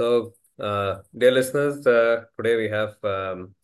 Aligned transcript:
So, 0.00 0.32
uh, 0.58 1.02
dear 1.14 1.30
listeners, 1.30 1.86
uh, 1.86 2.24
today 2.34 2.56
we 2.56 2.68
have 2.70 2.94
um, 3.04 3.54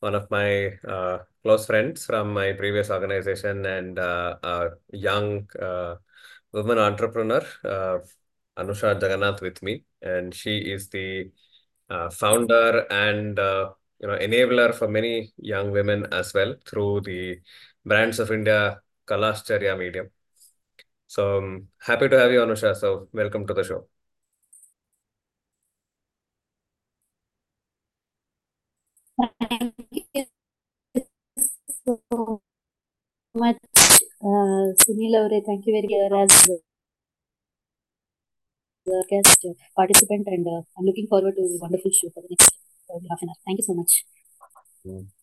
one 0.00 0.16
of 0.16 0.28
my 0.28 0.72
uh, 0.94 1.18
close 1.44 1.66
friends 1.66 2.04
from 2.04 2.32
my 2.34 2.52
previous 2.52 2.90
organization 2.90 3.64
and 3.64 3.96
uh, 3.96 4.34
a 4.42 4.70
young 4.90 5.46
uh, 5.62 5.94
woman 6.52 6.78
entrepreneur, 6.78 7.42
uh, 7.64 7.98
Anusha 8.60 9.00
Jagannath, 9.00 9.40
with 9.40 9.62
me, 9.62 9.84
and 10.02 10.34
she 10.34 10.58
is 10.58 10.88
the 10.88 11.30
founder 12.10 12.84
and 12.90 13.38
you 13.38 14.08
know 14.08 14.18
enabler 14.18 14.74
for 14.74 14.88
many 14.88 15.32
young 15.38 15.70
women 15.70 16.06
as 16.12 16.34
well 16.34 16.56
through 16.66 17.02
the 17.02 17.38
Brands 17.84 18.18
of 18.18 18.32
India 18.32 18.80
Kalaasharya 19.06 19.78
medium. 19.78 20.10
So, 21.06 21.38
um, 21.38 21.68
happy 21.80 22.08
to 22.08 22.18
have 22.18 22.32
you, 22.32 22.40
Anusha. 22.40 22.74
So, 22.74 23.08
welcome 23.12 23.46
to 23.46 23.54
the 23.54 23.62
show. 23.62 23.86
Thank 29.16 29.27
you 29.27 29.27
so 31.84 32.42
much, 33.34 33.56
uh, 34.22 34.66
Sunil 34.82 35.14
Avre. 35.20 35.38
Thank 35.46 35.66
you 35.66 35.72
very 35.76 35.88
much 36.10 36.32
as 36.32 36.48
the 38.86 39.04
guest 39.10 39.46
participant, 39.76 40.26
and 40.26 40.46
uh, 40.46 40.62
I'm 40.76 40.84
looking 40.86 41.06
forward 41.08 41.34
to 41.36 41.42
a 41.42 41.58
wonderful 41.60 41.90
show 41.92 42.10
for 42.14 42.22
the 42.22 42.28
next 42.30 42.50
uh, 42.90 42.98
half 43.10 43.22
an 43.22 43.28
hour. 43.28 43.36
Thank 43.46 43.58
you 43.58 43.64
so 43.64 43.74
much. 43.74 44.04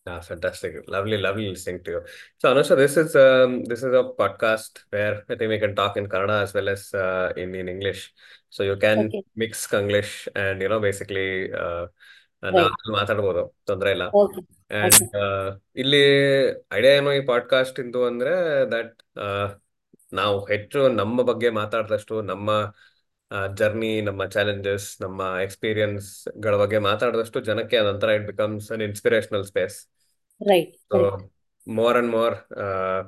Yeah, 0.06 0.20
fantastic. 0.20 0.74
Lovely, 0.88 1.16
lovely 1.18 1.48
listening 1.48 1.82
to 1.84 1.90
you. 1.90 2.00
So, 2.38 2.54
Anusha, 2.54 2.76
this 2.76 2.96
is 2.96 3.16
um, 3.16 3.64
this 3.64 3.80
is 3.80 3.92
a 3.92 4.04
podcast 4.18 4.78
where 4.90 5.22
I 5.28 5.34
think 5.34 5.48
we 5.48 5.58
can 5.58 5.74
talk 5.74 5.96
in 5.96 6.06
Kannada 6.06 6.42
as 6.42 6.54
well 6.54 6.68
as 6.68 6.94
uh, 6.94 7.32
in 7.36 7.54
in 7.54 7.68
English. 7.68 8.12
So 8.50 8.62
you 8.62 8.76
can 8.76 9.14
Okay, 9.14 9.22
mix 9.34 9.66
Konglish 9.66 10.28
and 10.36 10.62
you 10.62 10.68
know 10.68 10.78
basically 10.80 11.52
uh, 11.52 11.86
ನಾನು 12.42 12.92
ಮಾತಾಡ್ಬೋದು 12.92 13.56
ತೊಂದರೆ 13.66 13.90
ಇಲ್ಲ. 13.90 14.04
ಇಲ್ಲಿ 15.76 16.02
idea 16.72 16.94
ಏನು 16.94 17.12
ಈ 17.12 17.20
podcast 17.20 17.80
ಇಂದು 17.80 18.04
ಅಂದ್ರೆ 18.06 18.34
that 18.72 19.02
ನಾವು 20.12 20.44
ಹೆಚ್ಚು 20.44 20.88
ನಮ್ಮ 20.88 21.22
ಬಗ್ಗೆ 21.22 21.50
ಮಾತಾಡಿದಷ್ಟು 21.50 22.22
ನಮ್ಮ 22.22 22.74
ಜರ್ನಿ 23.54 24.00
ನಮ್ಮ 24.00 24.24
ಚಾಲೆಂಜಸ್ 24.26 25.02
ನಮ್ಮ 25.02 25.38
ಎಕ್ಸ್ಪೀರಿಯನ್ಸ್ಗಳ 25.42 26.56
ಬಗ್ಗೆ 26.56 26.78
ಮಾತಾಡಿದಷ್ಟು 26.78 27.40
ಜನಕ್ಕೆ 27.40 27.80
ನಂತರ 27.80 28.08
it 28.08 28.26
becomes 28.26 28.72
an 28.72 28.82
inspirational 28.82 29.44
space 29.44 29.86
more 31.68 31.96
and 31.96 32.10
more 32.10 32.34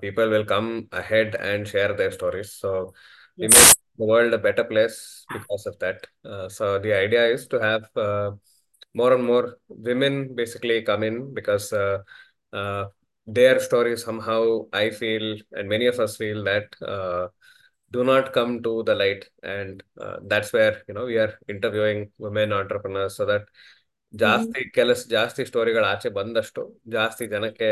people 0.00 0.28
will 0.28 0.46
come 0.46 0.88
ahead 0.92 1.36
and 1.36 1.68
share 1.68 1.98
their 1.98 2.12
stories 2.12 2.60
so 2.60 2.94
world 4.00 4.36
better 4.36 4.68
place 4.68 5.26
because 5.32 5.68
of 5.68 5.76
that 5.80 6.02
so 6.52 6.82
the 6.82 6.88
idea 6.88 7.26
is 7.26 7.48
to 7.48 7.58
have 7.58 7.84
more 8.94 9.12
and 9.14 9.24
more 9.24 9.58
women 9.68 10.34
basically 10.34 10.82
come 10.82 11.02
in 11.02 11.34
because 11.34 11.72
uh, 11.72 11.98
uh, 12.52 12.84
their 13.28 13.60
story 13.60 13.96
somehow 13.96 14.40
I 14.72 14.90
feel 14.90 15.36
and 15.52 15.68
many 15.68 15.86
of 15.86 15.98
us 15.98 16.16
feel 16.16 16.44
that 16.44 16.68
uh, 16.82 17.28
do 17.92 18.04
not 18.04 18.32
come 18.32 18.62
to 18.62 18.82
the 18.82 18.94
light, 18.94 19.24
and 19.42 19.82
uh, 20.00 20.16
that's 20.22 20.52
where 20.52 20.82
you 20.88 20.94
know 20.94 21.06
we 21.06 21.18
are 21.18 21.38
interviewing 21.48 22.10
women 22.18 22.52
entrepreneurs 22.52 23.16
so 23.16 23.26
that 23.26 23.44
Mhm. 24.12 24.18
ಜಾಸ್ತಿ 24.18 24.60
ಕೆಲಸ 24.70 25.00
ಜಾಸ್ತಿ 25.08 25.42
ಸ್ಟೋರಿಗಳು 25.44 25.84
ಆಚೆ 25.84 26.08
ಬಂದಷ್ಟು 26.08 26.62
ಜಾಸ್ತಿ 26.88 27.24
ಜನಕ್ಕೆ 27.26 27.68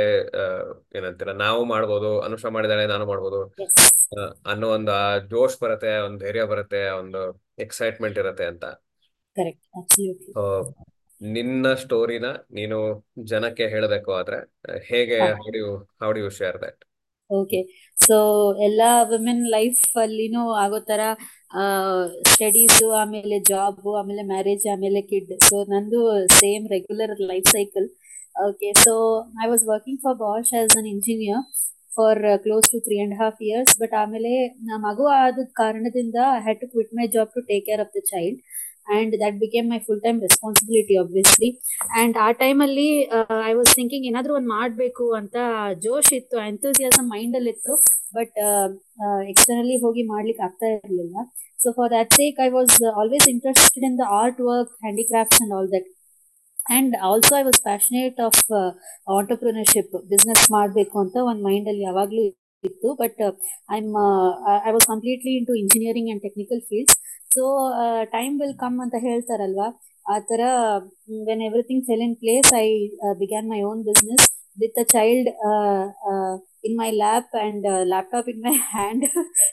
ಏನಂತೀರ 0.98 1.32
ನಾವು 1.44 1.60
ಮಾಡ್ಬೋದು 1.64 2.10
ಅನುಷ 2.22 2.44
ಮಾಡಿದಾಳೆ 2.46 2.84
ನಾನು 2.86 3.04
ಮಾಡ್ಬೋದು 3.06 3.40
ಅನ್ನೋ 4.52 4.68
ಒಂದು 4.70 4.92
ಆ 4.92 5.06
ಜೋಶ್ 5.32 5.56
ಬರುತ್ತೆ 5.62 5.92
ಒಂದು 6.06 6.18
ಧೈರ್ಯ 6.24 6.44
ಬರುತ್ತೆ 6.52 6.82
ಒಂದು 7.00 7.22
ಎಕ್ಸೈಟ್ಮೆಂಟ್ 7.66 8.18
ಇರುತ್ತೆ 8.22 8.46
ಅಂತ 8.52 8.64
ನಿನ್ನ 11.20 11.66
ಸ್ಟೋರಿನ 11.80 12.26
ನೀನು 12.50 12.78
ಜನಕ್ಕೆ 13.26 13.66
ಹೇಳಬೇಕು 13.68 14.10
ಆದ್ರೆ 14.12 14.38
ಹೇಗೆ 14.84 15.18
ಹಾ. 15.22 15.28
Do 16.10 16.18
you 16.18 16.28
share 16.38 16.58
that 16.62 16.82
okay 17.30 17.60
so 17.98 18.16
ಎಲ್ಲ 18.62 18.82
ವುಮೆನ್ 19.08 19.44
ಲೈಫ್ 19.54 19.80
ಅಲ್ಲಿನೂ 19.96 20.42
ಆಗೋ 20.56 20.78
ತರ 20.90 21.00
ಸ್ಟಡೀಸ್ 22.30 22.82
ಆಮೇಲೆ 22.94 23.38
ಜಾಬ್ 23.48 23.86
ಆಮೇಲೆ 24.00 24.22
ಮ್ಯಾರೇಜ್ 24.24 24.66
ಆಮೇಲೆ 24.72 25.00
ಕಿಡ್ 25.10 25.32
ಸೊ 25.44 25.56
ನಂದು 25.72 26.00
same 26.36 26.66
regular 26.74 27.14
life 27.30 27.48
cycle 27.52 27.88
okay 28.42 28.70
so 28.84 28.92
I 29.42 29.48
was 29.48 29.64
working 29.68 30.00
for 30.02 30.18
Bosch 30.22 30.52
as 30.60 30.76
an 30.78 30.88
engineer 30.92 31.42
for 31.92 32.22
close 32.44 32.66
to 32.72 32.78
three 32.80 32.96
and 33.04 33.16
half 33.20 33.38
years 33.42 33.74
but 33.80 33.94
ಆಮೇಲೆ 33.94 34.32
ನಮ್ಮ 34.62 34.80
ಮಗು 34.86 35.04
ಆದ 35.16 35.46
ಕಾರಣದಿಂದ 35.54 36.18
I 36.32 36.40
had 36.40 36.60
to 36.60 36.68
quit 36.72 36.92
my 36.98 37.06
job 37.14 37.30
to 37.34 37.42
take 37.50 37.64
care 37.66 37.80
of 37.80 37.92
the 37.96 38.02
child 38.06 38.40
and 38.94 39.14
that 39.22 39.36
became 39.44 39.66
my 39.72 39.78
full 39.86 40.02
time 40.06 40.18
responsibility 40.26 40.94
obviously 41.02 41.48
and 42.00 42.16
ಆ 42.26 42.28
ಟೈಮಲ್ಲಿ 42.42 42.88
I 43.50 43.52
was 43.58 43.72
thinking 43.78 44.06
ಏನಾದ್ರೂ 44.10 44.34
ಒಂದು 44.38 44.50
ಮಾಡಬೇಕು 44.58 45.06
ಅಂತ 45.20 45.36
ಜೋಶ್ 45.86 46.12
ಇತ್ತು 46.18 46.38
ಎಂಥೂಸಿಯಾಸಮ್ 46.50 47.08
ಮೈಂಡ್ 47.14 47.36
ಅಲ್ಲಿ 47.38 47.52
ಇತ್ತು. 47.56 47.74
ಬಟ್ 48.18 48.36
ಎಕ್ಸ್ಟರ್ನಲಿ 49.32 49.76
ಹೋಗಿ 49.84 50.02
ಮಾಡ್ಲಿಕ್ಕೆ 50.12 50.44
ಆಗ್ತಾ 50.48 50.68
ಇರಲಿಲ್ಲ. 50.76 51.16
So 51.62 51.68
for 51.78 51.90
that 51.96 52.14
sake 52.20 52.38
I 52.46 52.48
was 52.58 52.76
always 53.00 53.28
interested 53.34 53.86
in 53.90 53.98
the 54.02 54.06
art 54.20 54.40
work 54.50 54.72
handicrafts 54.86 55.40
and 55.44 55.54
all 55.58 55.70
that 55.76 55.88
and 56.76 56.94
also 57.08 57.32
I 57.40 57.44
was 57.48 57.60
passionate 57.68 58.18
of 58.28 58.40
entrepreneurship 59.18 59.92
business 60.12 60.44
ಮಾಡಬೇಕು 60.56 60.96
ಅಂತ 61.04 61.16
ಒಂದು 61.30 61.44
ಮೈಂಡ್ 61.48 61.68
ಅಲ್ಲಿ 61.72 61.84
ಯಾವಾಗ್ಲೂ 61.90 62.22
ಇತ್ತು. 62.64 62.88
But 63.02 63.20
I 63.74 63.78
I 64.68 64.72
was 64.76 64.86
completely 64.92 65.32
into 65.40 65.54
engineering 65.62 66.10
and 66.12 66.22
technical 66.26 66.62
fields 66.70 66.96
so 67.36 67.44
time 68.16 68.34
will 68.40 68.56
come 68.64 68.78
ಅಂತ 68.84 68.96
ಹೇಳ್ತಾರಲ್ವಾ? 69.08 69.68
ಆ 70.12 70.16
ತರ 70.30 70.40
when 71.28 71.42
everything 71.48 71.84
fell 71.88 72.04
in 72.06 72.16
place 72.22 72.50
I 72.64 72.66
began 73.22 73.48
my 73.52 73.60
own 73.70 73.80
business 73.90 74.24
with 74.62 74.78
a 74.82 74.84
child 74.94 75.28
in 76.66 76.76
my 76.82 76.88
lap 77.02 77.34
and 77.44 77.66
laptop 77.92 78.28
in 78.32 78.40
my 78.46 78.54
hand 78.74 79.04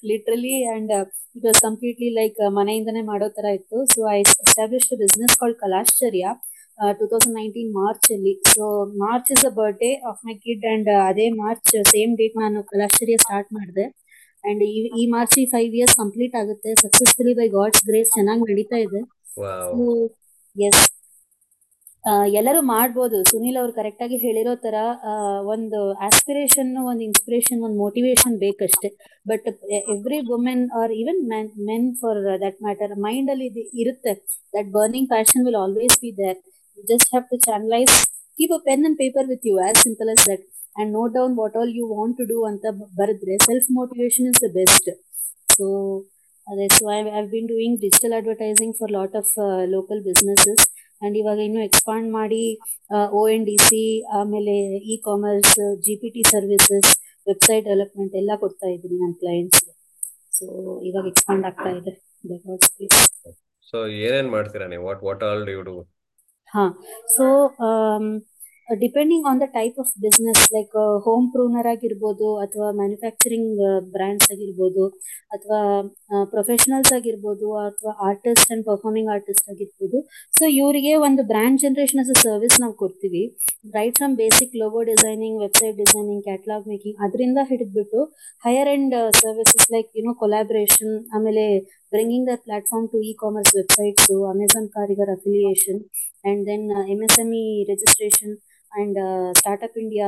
literally 0.09 0.55
and 0.73 0.91
it 1.37 1.45
was 1.47 1.59
completely 1.67 2.09
like 2.19 2.39
ಮನೆಯಿಂದನೇ 2.59 3.01
ಮಾಡೋ 3.11 3.27
ತರ 3.37 3.45
ಇತ್ತು. 3.59 3.77
So 3.93 3.99
I 4.15 4.17
establish 4.45 4.87
business 5.03 5.35
called 5.41 5.59
Kalashcharya 5.63 6.27
two 6.99 7.05
thousand 7.11 7.35
nineteen 7.39 7.71
March 7.81 8.07
ಅಲ್ಲಿ. 8.15 8.33
So 8.53 8.63
March 9.03 9.29
is 9.33 9.43
the 9.47 9.51
birthday 9.59 9.91
of 10.11 10.21
my 10.27 10.35
kid 10.45 10.65
and 10.73 10.89
ಅದೇ 11.09 11.27
March 11.43 11.73
same 11.93 12.13
date 12.21 12.37
ನಾನು 12.43 12.61
Kalashcharya 12.71 13.17
start 13.25 13.51
ಮಾಡಿದೆ. 13.59 13.85
And 14.49 14.63
ಈ 15.01 15.03
March 15.15 15.35
ಈ 15.43 15.45
five 15.53 15.73
years 15.79 15.95
complete 16.01 16.35
ಆಗುತ್ತೆ. 16.41 16.71
ಸಕ್ಸಸ್ಫುಲಿ 16.83 17.33
ಬೈ 17.39 17.47
ಗಾಡ್ಸ್ 17.59 17.83
ಗ್ರೇಸ್ 17.89 18.11
ಚೆನ್ನಾಗಿ 18.17 18.45
ನಡೀತಾ 18.51 18.79
ಇದೆ. 18.87 19.01
ಎಸ್ 20.55 20.81
ಎಲ್ಲರೂ 22.39 22.61
ಮಾಡ್ಬೋದು. 22.71 23.17
ಸುನೀಲ್ 23.29 23.57
ಅವ್ರು 23.59 23.73
ಕರೆಕ್ಟ್ 23.77 24.01
ಆಗಿ 24.05 24.17
ಹೇಳಿರೋ 24.23 24.53
ತರ 24.65 24.75
ಒಂದು 25.53 25.79
ಆಸ್ಪಿರೇಷನ್ 26.07 26.71
ಒಂದು 26.89 27.03
ಇನ್ಸ್ಪಿರೇಷನ್ 27.07 27.59
ಒಂದು 27.65 27.77
motivation 27.83 28.35
ಬೇಕಷ್ಟೇ. 28.43 28.89
But 29.29 29.47
every 29.93 30.19
women 30.31 30.63
are 30.79 30.93
even 31.01 31.21
men 31.33 31.49
men 31.69 31.87
for 32.01 32.19
that 32.45 32.59
matter 32.67 32.95
mind 33.05 33.31
ಅಲ್ಲಿ 33.33 33.47
ಇದು 33.51 33.63
ಇರುತ್ತೆ. 33.83 34.13
That 34.55 34.69
burning 34.77 35.09
passion 35.13 35.45
will 35.47 35.59
always 35.63 35.95
be 36.03 36.11
there 36.21 36.39
you 36.77 36.83
just 36.93 37.09
have 37.13 37.25
to 37.31 37.39
channelise 37.47 37.95
keep 38.39 38.55
a 38.59 38.61
pen 38.67 38.83
and 38.89 38.99
paper 39.03 39.27
with 39.33 39.47
you 39.51 39.55
as 39.67 39.79
simple 39.87 40.11
as 40.15 40.21
that 40.31 40.45
and 40.75 40.91
note 40.93 41.13
down 41.13 41.33
what 41.37 41.55
all 41.57 41.71
you 41.77 41.85
want 41.93 42.17
to 42.17 42.25
do 42.31 42.37
ಅಂತ 42.51 42.65
ಬರೆದ್ರೆ 42.95 43.35
self 43.47 43.69
motivation 43.71 44.27
is 44.31 44.41
the 44.43 44.49
best 44.53 44.89
so 45.55 45.65
ಅದೇ 46.47 46.65
so 46.77 46.83
I 46.91 46.99
have 47.07 47.27
been 47.29 47.47
doing 47.47 47.77
digital 47.81 48.13
advertising 48.13 48.75
for 48.79 48.91
lot 48.91 49.15
of 49.15 49.33
local 49.75 50.01
businesses 50.01 50.63
and 51.01 51.15
ಇವಾಗ 51.17 51.39
ಇನ್ನು 51.39 51.61
expand 51.63 52.09
ಮಾಡಿ 52.11 52.43
O 53.13 53.21
N 53.27 53.45
D 53.45 53.57
C 53.67 53.81
ಆಮೇಲೆ 54.19 54.55
e 54.85 54.97
commerce 55.05 55.53
G 55.85 55.95
P 56.01 56.09
T 56.09 56.23
services 56.31 56.89
website 57.27 57.63
development 57.65 58.15
ಎಲ್ಲ 58.15 58.31
ಕೊಡ್ತಾ 58.39 58.67
ಇದ್ದೀನಿ 58.67 58.97
ನನ್ನ 58.99 59.15
clients 59.19 59.61
so 60.33 60.45
ಇವಾಗ 60.81 61.05
ಎಕ್ಸ್ಪಾಂಡ್ 61.07 61.45
ಆಗ್ತಾ 61.45 61.69
ಇದೆ. 61.71 61.91
ಸೊ 63.67 63.77
ಏನೇನ್ 64.03 64.29
ಮಾಡ್ತೀರಾ 64.29 64.65
ನೀವು? 64.67 64.83
What 64.87 65.03
what 65.03 65.23
all 65.23 65.43
you 65.49 65.61
do 65.61 65.75
ಹಾ 66.49 66.63
so 67.15 67.25
depending 68.67 69.25
on 69.29 69.39
the 69.41 69.45
type 69.55 69.77
of 69.81 69.91
business 70.03 70.43
like 70.55 70.75
homepreneur 71.33 71.67
ಆಗಿರ್ಬೋದು 71.71 72.27
ಅಥವಾ 72.43 72.67
ಮ್ಯಾನುಫ್ಯಾಕ್ಚರಿಂಗ್ 72.79 73.61
ಬ್ರ್ಯಾಂಡ್ಸ್ 73.95 74.27
ಆಗಿರ್ಬೋದು 74.33 74.83
ಅಥವಾ 75.35 75.59
ಪ್ರೊಫೆಷನಲ್ಸ್ 76.33 76.91
ಆಗಿರ್ಬೋದು 76.97 77.47
ಅಥವಾ 77.65 77.93
ಆರ್ಟಿಸ್ಟ್ 78.09 78.51
ಅಂಡ್ 78.53 78.65
ಪರ್ಫಾರ್ಮಿಂಗ್ 78.69 79.09
ಆರ್ಟಿಸ್ಟ್ 79.15 79.47
ಆಗಿರ್ಬೋದು. 79.53 79.97
ಸೊ 80.37 80.43
ಇವರಿಗೆ 80.59 80.93
ಒಂದು 81.07 81.23
ಬ್ರ್ಯಾಂಡ್ 81.31 81.61
ಜನರೇಷನ್ 81.63 82.01
ಅ 82.05 82.17
ಸರ್ವಿಸ್ 82.25 82.57
ನಾವು 82.63 82.75
ಕೊಡ್ತೀವಿ. 82.83 83.23
Right 83.77 83.97
from 83.99 84.15
basic 84.21 84.55
logo 84.61 84.81
designing 84.91 85.37
website 85.45 85.77
designing 85.81 86.23
catalogue 86.29 86.67
making 86.73 86.97
ಅದರಿಂದ 87.07 87.39
ಹಿಡಿದ್ಬಿಟ್ಟು 87.51 88.01
higher 88.45 88.71
end 88.75 88.95
services 89.21 89.69
like 89.75 89.89
you know 89.99 90.13
collaboration 90.23 90.93
ಆಮೇಲೆ 91.17 91.45
bringing 91.93 92.29
platform 92.45 92.83
to 92.91 92.97
e-commerce 93.09 93.51
commerce 93.51 93.53
websites 93.57 94.11
Amazon 94.31 94.67
Karigar 94.69 95.11
affiliation, 95.15 95.77
and 96.23 96.39
then 96.49 96.61
uh, 96.77 96.83
MSME 96.95 97.43
registration 97.69 98.29
and 98.71 98.95
uh, 98.97 99.27
Startup 99.33 99.75
India 99.75 100.07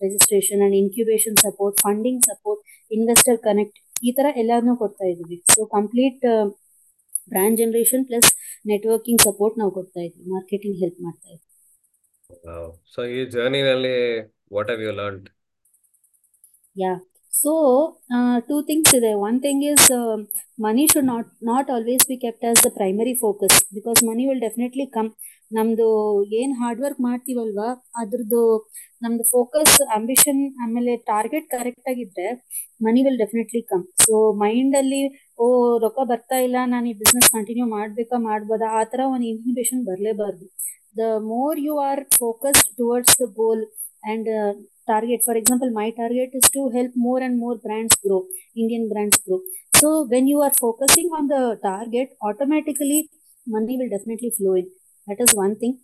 registration 0.00 0.58
and 0.64 0.74
incubation 0.74 1.34
support, 1.36 1.74
funding 1.86 2.18
support, 2.28 2.58
investor 2.90 3.36
connect 3.46 3.76
ಈ 4.02 4.10
ತರ 4.12 4.26
ಎಲ್ಲಾನು 4.36 4.72
ಕೊಡ್ತಾ 4.76 5.04
ಇದೀವಿ 5.10 5.36
so 5.54 5.60
complete 5.74 6.24
brand 7.28 7.58
generation 7.60 8.04
plus 8.08 8.28
networking 8.66 9.20
support 9.26 9.56
ನಾವು 9.58 9.72
ಕೊಡ್ತಾ 9.78 10.00
ಇದ್ವಿ 10.08 10.24
marketing 10.34 10.78
help 10.82 11.00
ಮಾಡ್ತಾ 11.06 11.30
ಇದ್ವಿ 11.34 11.48
Wow. 12.46 12.66
ಈ 13.16 13.20
ಜರ್ನಿನಲ್ಲಿ 13.34 13.96
what 14.56 14.68
have 14.70 14.82
you 14.86 14.92
learned 15.00 15.28
Yeah. 16.76 16.98
So, 17.32 17.98
uh, 18.10 18.40
two 18.42 18.62
things 18.64 18.90
there. 18.94 19.18
One 19.18 19.38
thing 19.44 19.60
is 19.64 19.82
should 20.92 21.06
not 21.10 21.26
not 21.42 21.66
always 21.74 22.02
be 22.10 22.16
kept 22.24 22.42
as 22.50 22.58
the 22.66 22.72
primary 22.78 23.14
focus 23.22 23.54
because 23.76 23.98
money 24.10 24.24
will 24.28 24.42
definitely 24.46 24.86
come. 24.96 25.10
ನಮ್ದು 25.50 25.86
ಏನ್ 26.38 26.52
hard 26.58 26.80
work 26.82 27.00
ಮಾಡ್ತೀವಲ್ವಾ 27.06 27.66
ಅದ್ರದ್ದು 28.00 28.42
ನಮ್ದು 29.02 29.24
focus 29.32 29.74
ambition 29.96 30.40
ಆಮೇಲೆ 30.62 30.92
target 31.10 31.48
correct 31.54 31.88
ಆಗಿದ್ರೆ 31.92 32.28
money 32.80 33.00
will 33.06 33.18
definitely 33.22 33.62
come 33.72 33.84
so 34.04 34.14
mind 34.44 34.76
ಅಲ್ಲಿ 34.80 35.02
ಓ 35.42 35.46
ರೊಕ್ಕ 35.84 36.06
ಬರ್ತಾ 36.12 36.38
ಇಲ್ಲ 36.46 36.56
ನಾನು 36.74 36.88
ಈ 36.92 36.94
ಬಿಸ್ನೆಸ್ 37.02 37.28
ಕಂಟಿನ್ಯೂ 37.36 37.66
ಮಾಡ್ಬೇಕಾ 37.76 38.18
ಮಾಡ್ಬೋದಾ 38.28 38.70
ಆ 38.80 38.82
ತರ 38.92 39.00
ಒಂದು 39.14 39.28
inhibition 39.32 39.82
ಬರ್ಲೇಬಾರ್ದು 39.90 40.46
the 41.00 41.12
more 41.32 41.60
you 41.66 41.76
are 41.88 42.02
focused 42.20 42.70
towards 42.80 43.16
the 43.22 43.28
goal 43.40 43.64
uh, 44.32 44.52
target. 44.86 45.20
For 45.24 45.34
example 45.34 45.70
my 45.70 45.90
target 45.90 46.30
is 46.34 46.48
to 46.56 46.68
help 46.70 46.92
more 46.96 47.20
and 47.20 47.38
more 47.38 47.56
brands 47.56 47.96
grow 48.06 48.26
indian 48.56 48.88
brands 48.92 49.18
grow. 49.26 49.40
So 49.74 50.04
when 50.14 50.26
you 50.26 50.40
are 50.42 50.52
focusing 50.60 51.08
on 51.18 51.28
the 51.28 51.58
target 51.62 52.16
automatically 52.22 53.08
money 53.46 53.76
will 53.78 53.90
definitely 53.96 54.30
flow 54.38 54.54
in. 54.54 54.70
That 55.08 55.20
is 55.20 55.34
one 55.34 55.56
thing. 55.56 55.78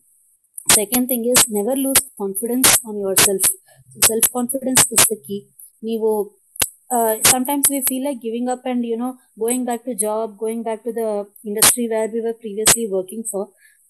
Second 0.71 1.09
thing 1.09 1.25
is 1.27 1.47
never 1.49 1.75
lose 1.77 2.01
confidence 2.17 2.79
on 2.87 2.99
yourself. 3.01 3.43
Self 4.07 4.25
confidence 4.37 4.83
is 4.97 5.03
the 5.13 5.19
key. 5.27 5.41
ನೀವು 5.89 6.11
uh, 6.97 7.13
sometimes 7.33 7.67
we 7.75 7.79
feel 7.89 8.03
like 8.09 8.21
giving 8.27 8.47
up 8.55 8.63
and 8.73 8.83
you 8.91 8.99
know 9.03 9.13
going 9.45 9.63
back 9.69 9.83
to 9.89 9.95
job 10.07 10.37
going 10.45 10.61
back 10.69 10.81
to 10.87 10.93
the 11.01 11.11
industry 11.51 11.85
where 11.93 12.09
we 12.15 12.21
were 12.27 12.37
previously 12.45 12.87
working 12.97 13.23
for. 13.33 13.45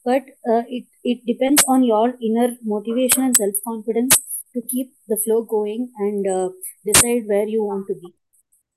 But 0.09 0.25
uh, 0.53 0.63
it 0.79 0.85
it 1.13 1.19
depends 1.33 1.63
on 1.75 1.81
your 1.93 2.07
inner 2.31 2.49
motivation 2.75 3.23
and 3.29 3.37
self 3.43 3.57
confidence 3.71 4.17
to 4.55 4.63
keep 4.63 4.93
the 5.09 5.17
flow 5.25 5.43
going 5.43 5.91
and 5.99 6.27
uh, 6.27 6.49
decide 6.85 7.23
where 7.27 7.47
you 7.47 7.63
want 7.63 7.87
to 7.87 7.95
be 7.95 8.15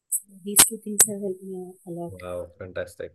so 0.09 0.21
these 0.43 0.63
two 0.67 0.77
things 0.83 0.99
have 1.07 1.21
helped 1.21 1.43
me 1.43 1.73
a 1.87 1.91
lot 1.91 2.11
Wow, 2.21 2.47
fantastic. 2.57 3.11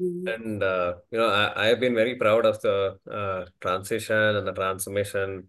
Mm. 0.00 0.34
And 0.34 0.62
uh, 0.62 0.94
you 1.10 1.18
know, 1.18 1.28
I, 1.28 1.64
I 1.64 1.66
have 1.66 1.80
been 1.80 1.94
very 1.94 2.16
proud 2.16 2.46
of 2.46 2.60
the 2.62 2.98
uh, 3.10 3.44
transition 3.60 4.16
and 4.16 4.46
the 4.46 4.52
transformation 4.52 5.48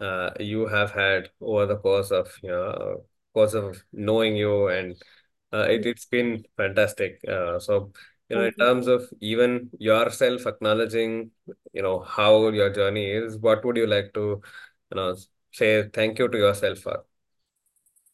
uh, 0.00 0.30
you 0.38 0.66
have 0.66 0.92
had 0.92 1.28
over 1.40 1.66
the 1.66 1.76
course 1.76 2.10
of 2.10 2.32
you 2.42 2.50
know 2.50 3.04
course 3.34 3.54
of 3.54 3.82
knowing 3.92 4.36
you, 4.36 4.68
and 4.68 4.96
uh, 5.52 5.66
it, 5.68 5.86
it's 5.86 6.06
been 6.06 6.44
fantastic. 6.56 7.20
Uh, 7.28 7.58
so 7.58 7.92
you 8.28 8.36
know, 8.36 8.44
in 8.44 8.54
terms 8.54 8.86
of 8.86 9.08
even 9.20 9.70
yourself 9.78 10.46
acknowledging, 10.46 11.30
you 11.72 11.82
know, 11.82 12.00
how 12.00 12.48
your 12.50 12.72
journey 12.72 13.10
is, 13.10 13.36
what 13.38 13.64
would 13.64 13.76
you 13.76 13.86
like 13.86 14.12
to, 14.14 14.40
you 14.90 14.94
know, 14.96 15.16
say 15.53 15.69
thank 15.89 16.19
you 16.19 16.27
to 16.29 16.37
yourself 16.37 16.79
for? 16.79 16.97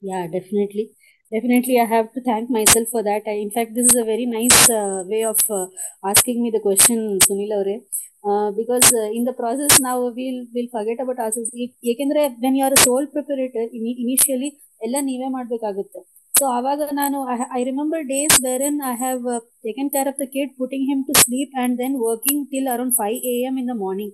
yeah 0.01 0.23
definitely 0.27 0.83
definitely 1.31 1.75
i 1.79 1.87
have 1.87 2.07
to 2.15 2.21
thank 2.21 2.49
myself 2.49 2.87
for 2.93 3.01
that 3.03 3.23
I, 3.27 3.37
in 3.45 3.51
fact 3.51 3.71
this 3.75 3.85
is 3.85 3.95
a 3.95 4.05
very 4.05 4.25
nice 4.27 4.59
uh, 4.71 5.03
way 5.05 5.23
of 5.23 5.39
uh, 5.49 5.65
asking 6.03 6.37
me 6.43 6.49
the 6.55 6.61
question 6.67 6.97
sunil 7.25 7.51
avre 7.57 7.75
uh, 8.23 8.49
because 8.59 8.87
uh, 8.93 9.09
in 9.17 9.23
the 9.29 9.35
process 9.41 9.75
now 9.87 9.95
we'll 10.17 10.41
we'll 10.55 10.71
forget 10.77 10.99
about 11.05 11.19
ourselves 11.25 11.51
ಏ- 11.63 11.71
ಏಕೆಂದ್ರೆ 11.91 12.23
when 12.43 12.55
you 12.59 12.65
are 12.67 12.73
a 12.77 12.83
sole 12.85 13.07
proprietor 13.15 13.65
ini- 13.79 13.97
initially 14.05 14.51
ಎಲ್ಲ 14.85 14.97
ನೀವೇ 15.07 15.27
ಮಾಡ್ಬೇಕಾಗುತ್ತೆ 15.35 15.99
so 16.33 16.43
ಆವಾಗ 16.57 16.85
ನಾನು 16.99 17.17
I 17.57 17.61
remember 17.67 18.03
days 18.11 18.35
wear 18.45 18.63
N 18.67 18.79
I 18.91 18.93
have 19.01 19.25
taken 19.65 19.89
care 19.95 20.07
of 20.11 20.19
the 20.21 20.27
kid 20.35 20.53
putting 20.61 20.85
him 20.91 21.01
to 21.09 21.13
sleep 21.23 21.53
and 21.63 21.75
then 21.81 21.95
working 22.05 22.41
till 22.53 22.69
around 22.75 22.95
five 23.01 23.17
A 23.31 23.35
M 23.49 23.57
in 23.61 23.69
the 23.71 23.75
morning 23.83 24.13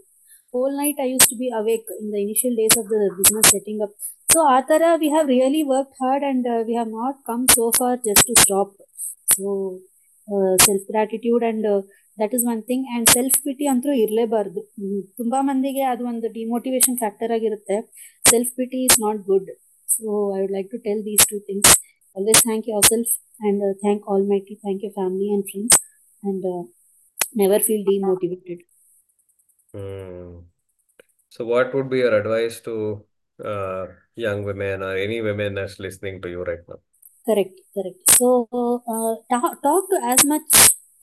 whole 0.54 0.76
night 0.76 0.96
I 1.00 1.08
used 1.08 1.30
to 1.30 1.38
be 1.38 1.50
awake 1.54 1.88
in 2.00 2.12
the 2.12 2.22
initial 2.22 2.56
days 2.56 2.76
of 2.78 2.88
the 2.88 3.02
business 3.18 3.50
setting 3.50 3.82
up. 3.82 3.92
So, 4.30 4.40
Atara, 4.48 5.00
we 5.00 5.10
have 5.10 5.28
really 5.28 5.64
worked 5.66 5.96
hard 6.00 6.24
and 6.24 6.46
uh, 6.46 6.64
we 6.68 6.76
have 6.76 6.90
not 6.90 7.16
come 7.26 7.46
so 7.50 7.72
far 7.78 7.98
just 7.98 8.26
to 8.28 8.36
stop. 8.38 8.74
So, 9.36 9.80
uh, 10.28 10.58
self 10.60 10.82
gratitude 10.92 11.44
and 11.44 11.66
uh, 11.66 11.82
that 12.18 12.34
is 12.34 12.44
one 12.44 12.64
thing. 12.64 12.82
And 12.96 13.06
self 13.18 13.36
pity 13.46 13.66
ಅಂತೂ 13.74 13.92
ಇರಲೇಬಾರ್ದು 14.04 14.62
ತುಂಬಾ 15.20 15.40
ಮಂದಿಗೆ 15.50 15.84
ಅದು 15.92 16.04
ಒಂದು 16.12 16.28
demotivation 16.40 16.98
factor 17.04 17.34
ಆಗಿರುತ್ತೆ 17.38 17.78
self 18.32 18.52
PT 18.60 18.80
is 18.88 18.98
not 19.06 19.22
good 19.30 19.50
so 19.90 20.08
I 20.38 20.40
would 20.42 20.56
like 20.58 20.70
to 20.74 20.80
tell 20.88 21.04
these 21.10 21.26
two 21.32 21.40
things 21.50 21.74
always 22.16 22.42
thank 22.48 22.66
you 22.70 22.74
our 22.78 22.88
self 22.94 23.14
and 23.50 23.64
thank 23.84 24.04
all 24.12 24.26
mighty 24.34 24.56
thank 24.64 24.84
you 24.86 24.92
family 25.00 25.30
and 25.36 25.46
friends 25.52 25.78
and 26.24 26.48
never 27.42 27.64
feel 27.68 27.86
demotivated 27.92 28.62
Hmm. 29.75 30.41
So, 31.31 31.45
what 31.47 31.75
would 31.75 31.91
be 31.91 31.99
your 31.99 32.15
advice 32.19 32.61
to 32.63 33.05
uh, 33.45 33.87
young 34.17 34.45
women 34.45 34.83
or 34.83 34.97
any 34.97 35.21
women 35.23 35.55
that's 35.55 35.79
listening 35.81 36.23
to 36.23 36.31
you 36.31 36.43
right 36.45 36.67
now? 36.69 36.81
Correct, 37.27 37.61
correct. 37.75 38.11
So, 38.19 38.29
uh, 38.95 39.15
ta- 39.31 39.57
talk 39.63 39.89
to 39.91 39.99
as 40.13 40.25
much 40.25 40.43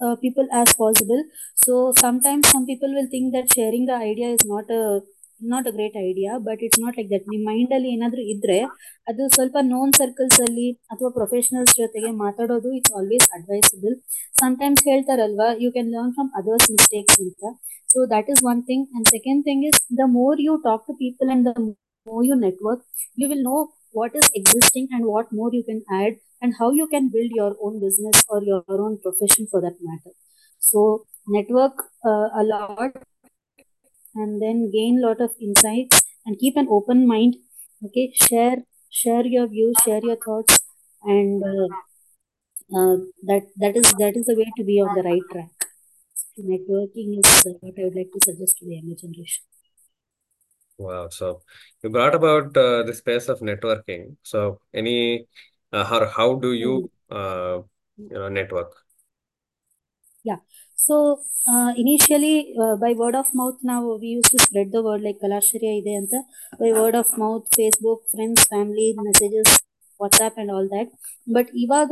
uh, 0.02 0.16
people 0.18 0.48
as 0.52 0.74
possible. 0.74 1.24
So, 1.56 1.94
sometimes 1.98 2.50
some 2.50 2.66
people 2.66 2.94
will 2.94 3.08
think 3.10 3.34
that 3.34 3.54
sharing 3.54 3.86
the 3.86 3.96
idea 3.96 4.30
is 4.30 4.46
not 4.46 4.70
a 4.72 5.02
not 5.41 5.67
a 5.67 5.73
great 5.73 5.97
idea, 5.97 6.39
but 6.41 6.59
it's 6.61 6.79
not 6.79 6.95
like 6.99 7.09
that. 7.13 7.25
ನಿಮ್ಮ 7.33 7.45
mind 7.51 7.73
ಅಲ್ಲಿ 7.77 7.89
ಏನಾದ್ರೂ 7.97 8.23
ಇದ್ರೆ 8.35 8.59
ಅದು 9.11 9.23
ಸ್ವಲ್ಪ 9.37 9.57
non 9.73 9.93
circles 10.01 10.39
ಅಲ್ಲಿ 10.47 10.67
ಅಥವಾ 10.93 11.11
professionals 11.19 11.73
ಜೊತೆಗೆ 11.81 12.11
ಮಾತಾಡೋದು 12.25 12.71
ಇಟ್ಸ್ 12.79 12.95
ಆಲ್ವೇಸ್ 12.99 13.27
ಅಡ್ವೈಸಬಲ್ 13.37 13.95
ಸಮ್ಟೈಮ್ಸ್ 14.43 14.83
ಹೇಳ್ತಾರಲ್ವಾ 14.91 15.49
you 15.65 15.71
can 15.77 15.91
learn 15.97 16.13
from 16.19 16.31
others 16.41 16.69
mistakes 16.75 17.19
ಅಂತ 17.25 17.45
so 17.95 18.07
that 18.15 18.29
is 18.35 18.43
one 18.53 18.63
thing 18.71 18.87
and 18.97 19.09
second 19.17 19.43
thing 19.49 19.65
is 19.71 19.81
the 20.03 20.07
more 20.19 20.41
you 20.47 20.55
talk 20.69 20.85
to 20.91 20.95
people 21.05 21.31
and 21.37 21.47
the 21.51 21.55
more 22.07 22.27
you 22.31 22.37
network 22.49 22.85
you 23.23 23.29
will 23.33 23.47
no 23.53 23.59
what 23.95 24.13
is 24.15 24.29
existing 24.35 24.87
and 24.91 25.05
what 25.07 25.27
more 25.31 25.51
you 25.53 25.63
can 25.63 25.81
add 25.97 26.15
and 26.43 26.55
how 26.61 26.69
you 26.73 26.87
can 26.87 27.05
build 27.09 27.31
your 27.33 27.51
own 27.65 27.75
business 27.81 28.25
or 28.29 28.39
your 28.43 28.63
own 28.77 28.95
profession 28.99 29.45
for 29.51 29.61
that 29.61 29.77
matter 29.81 30.13
so 30.63 30.81
network 31.29 31.77
uh, 32.05 32.29
a 32.35 32.45
lot 32.45 32.93
and 34.16 34.42
then 34.42 34.70
gain 34.72 35.02
lot 35.02 35.22
of 35.22 35.32
insights 35.42 36.02
and 36.26 36.40
keep 36.40 36.58
an 36.58 36.68
open 36.70 37.08
mind 37.08 37.36
okay 37.86 38.12
share 38.28 38.58
share 38.90 39.26
your 39.26 39.48
views 39.48 39.78
share 39.86 40.02
your 40.04 40.20
thoughts 40.26 40.60
and 41.04 41.44
uh, 41.44 41.70
uh, 42.78 42.98
that 43.30 43.44
that 43.58 43.76
is 43.76 43.92
that 44.02 44.16
is 44.16 44.26
the 44.26 44.36
way 44.42 44.52
to 44.58 44.64
be 44.64 44.80
on 44.86 44.94
the 44.96 45.06
right 45.10 45.28
track 45.32 45.68
so 46.16 46.42
networking 46.54 47.20
is 47.22 47.32
uh, 47.46 47.56
what 47.62 47.80
i 47.80 47.84
would 47.86 47.96
like 48.02 48.12
to 48.18 48.26
suggest 48.30 48.58
to 48.58 48.66
the 48.66 48.76
younger 48.76 49.00
generation 49.06 49.44
Wow. 50.80 51.10
So, 51.10 51.42
you 51.84 51.90
brought 51.90 52.16
about 52.16 52.56
uh, 52.56 52.84
the 52.84 52.94
space 52.94 53.28
of 53.28 53.40
networking. 53.42 54.16
So, 54.24 54.62
any 54.74 55.28
uh, 55.74 55.84
how 55.84 56.08
how 56.08 56.36
do 56.36 56.54
you 56.54 56.90
uh, 57.12 57.60
you 57.98 58.10
know 58.10 58.30
network? 58.30 58.74
Yeah. 60.24 60.38
So 60.86 60.96
initially 61.82 62.34
by 62.84 62.92
word 63.02 63.18
of 63.22 63.32
mouth 63.40 63.60
ನಾವು 63.72 63.88
we 64.02 64.10
use 64.16 64.30
to 64.34 64.38
spread 64.46 64.72
the 64.76 64.80
word 64.88 65.04
like 65.08 65.20
Kalashraya 65.26 65.72
ಇದೆ 65.82 65.94
ಅಂತ. 66.02 66.14
By 66.62 66.70
word 66.80 66.98
of 67.02 67.14
mouth 67.24 67.48
Facebook 67.58 68.04
friends 68.14 68.46
family 68.52 68.88
messages 69.08 69.54
WhatsApp 70.00 70.38
and 70.42 70.52
all 70.56 70.70
that 70.76 70.92
but 71.36 71.50
ಇವಾಗ 71.66 71.92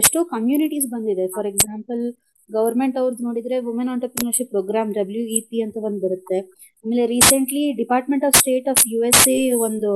ಎಷ್ಟೋ 0.00 0.20
communities 0.34 0.86
ಬಂದಿದೆ. 0.94 1.24
For 1.36 1.48
example 1.52 2.02
government 2.50 2.96
ಅವ್ರದ್ದು 3.00 3.24
ನೋಡಿದ್ರೆ 3.28 3.56
women 3.68 3.90
entrepreneurship 3.94 4.50
programme 4.54 4.90
W 4.98 5.22
E 5.36 5.38
P 5.48 5.58
ಅಂತ 5.66 5.76
ಒಂದು 5.88 6.00
ಬರುತ್ತೆ. 6.06 6.38
ಆಮೇಲೆ 6.84 7.04
recently 7.06 7.64
department 7.82 8.24
of 8.28 8.36
state 8.42 8.68
of 8.72 8.82
U 8.92 9.00
ಒಂದು 9.68 9.92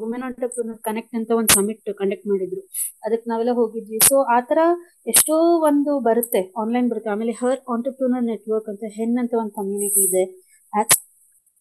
ವುಮೆನ್ 0.00 0.24
ಆಂಟರ್ಪ್ರಿನರ್ 0.28 0.78
ಕನೆಕ್ಟ್ 0.88 1.14
ಅಂತ 1.18 1.30
ಒಂದು 1.40 1.52
ಸಮಿಟ್ 1.58 1.90
ಕಂಡಕ್ಟ್ 2.00 2.26
ಮಾಡಿದ್ರು. 2.32 2.62
ಅದಕ್ಕೆ 3.06 3.26
ನಾವೆಲ್ಲ 3.32 3.54
ಹೋಗಿದ್ವಿ. 3.60 3.98
ಸೊ 4.08 4.16
ಆ 4.36 4.38
ತರ 4.50 4.60
ಎಷ್ಟೋ 5.12 5.36
ಒಂದು 5.70 5.94
ಬರುತ್ತೆ 6.08 6.42
ಆನ್ಲೈನ್ 6.62 6.88
ಬರುತ್ತೆ. 6.92 7.10
ಆಮೇಲೆ 7.14 7.34
ಹರ್ 7.42 7.60
ಆಂಟರ್ಪ್ರಿನರ್ 7.74 8.26
ನೆಟ್ವರ್ಕ್ 8.32 8.70
ಅಂತ 8.72 8.92
ಹೆನ್ 8.98 9.16
ಅಂತ 9.22 9.34
ಒಂದು 9.42 9.54
ಕಮ್ಯುನಿಟಿ 9.60 10.02
ಇದೆ. 10.08 10.24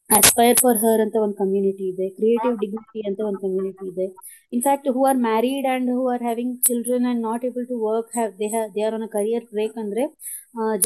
ಅಸ್ಪೈರ್ 0.10 0.58
ಫಾರ್ 0.62 0.78
ಹರ್ 0.84 1.02
ಅಂತ 1.04 1.18
ಒಂದು 1.26 1.36
ಕಮ್ಯುನಿಟಿ 1.42 1.86
ಇದೆ. 1.92 2.06
ಕ್ರಿಯೇಟಿವ್ 2.18 2.56
ಡಿಗ್ನಿಟಿ 2.64 3.02
ಅಂತ 3.10 3.20
ಒಂದು 3.28 3.40
ಕಮ್ಯುನಿಟಿ 3.46 3.86
ಇದೆ. 3.92 4.06
In fact 4.54 4.88
who 4.96 5.02
are 5.10 5.20
married 5.28 5.68
and 5.74 5.90
who 5.98 6.02
are 6.14 6.24
having 6.28 6.56
children 6.68 7.06
and 7.12 7.22
not 7.28 7.44
able 7.50 7.68
to 7.72 7.78
work 7.88 8.12
have 8.18 8.32
they 8.42 8.48
they 8.76 8.84
are 8.88 8.96
on 8.98 9.06
a 9.08 9.12
career 9.18 9.46
break 9.54 9.78
ಅಂದ್ರೆ 9.84 10.04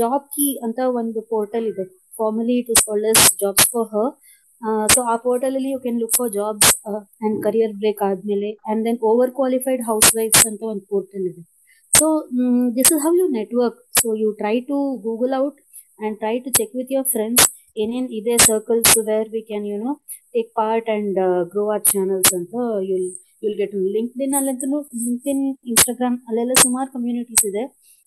job 0.02 0.26
ಕೀ 0.36 0.48
ಅಂತ 0.68 0.80
ಒಂದು 1.02 1.22
ಪೋರ್ಟಲ್ 1.34 1.68
ಇದೆ. 1.74 1.86
Formally 2.20 2.56
it 2.62 2.70
is 2.76 2.84
called 2.90 3.22
jobs 3.44 3.68
for 3.74 3.90
her 3.94 4.12
so 4.94 5.00
ಆ 5.14 5.16
portal 5.26 5.56
ಅಲ್ಲಿ 5.58 5.70
you 5.74 5.80
can 5.86 6.00
look 6.04 6.16
for 6.20 6.32
jobs 6.38 6.72
and 7.26 7.36
career 7.46 7.74
break 7.82 8.02
ಆದ್ಮೇಲೆ 8.10 8.50
and 8.72 8.82
then 8.88 9.00
over 9.12 9.32
qualified 9.40 9.82
ಹೌಸ್ 9.90 10.10
ವೈಫ್ಸ್ 10.18 10.46
ಅಂತ 10.50 10.62
ಒಂದು 10.72 10.86
ಪೋರ್ಟಲ್ 10.94 11.26
ಇದೆ. 11.32 11.42
So 11.94 12.06
this 12.78 12.92
is 12.94 13.02
how 13.06 13.12
you 13.20 13.28
network 13.40 13.80
so 14.00 14.08
you 14.22 14.30
try 14.42 14.56
to 14.70 14.78
Google 15.08 15.34
out 15.44 15.60
and 16.06 16.16
try 16.24 16.36
to 16.46 16.52
check 16.60 16.74
with 16.80 16.92
your 16.96 17.10
friends 17.16 17.46
ಏನೇನ್ 17.84 18.08
ಇದೆ 18.20 18.34
circles 18.48 18.94
where 19.10 19.30
we 19.36 19.42
can 19.52 19.66
you 19.72 19.78
know 19.86 19.94
take 20.36 20.50
part 20.60 20.90
and 20.96 21.18
grow 21.54 21.64
or 21.76 21.86
channels 21.94 22.32
ಅಂತ 22.40 22.54
you'll 22.90 23.08
you'll 23.44 23.58
get 23.62 23.76
linked 23.96 24.22
ಇನ್ 24.26 24.36
ಅಲ್ಲಂತೂ 24.40 24.68
linked 25.06 25.30
ಇನ್ 25.34 25.44
Instagram 25.72 26.18
ಅಲ್ಲೆಲ್ಲ 26.30 26.56
ಸುಮಾರು 26.66 26.90
communities 26.96 27.46
ಇದೆ. 27.52 27.64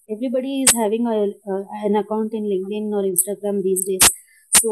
Everybody 0.09 0.51
is 0.63 0.75
having 0.81 1.09
an 1.87 1.97
account 2.03 2.35
in 2.39 2.47
account 2.49 2.73
in 2.79 2.89
or 2.99 3.05
instagram 3.13 3.57
these 3.67 3.83
days. 3.89 4.07
So 4.53 4.71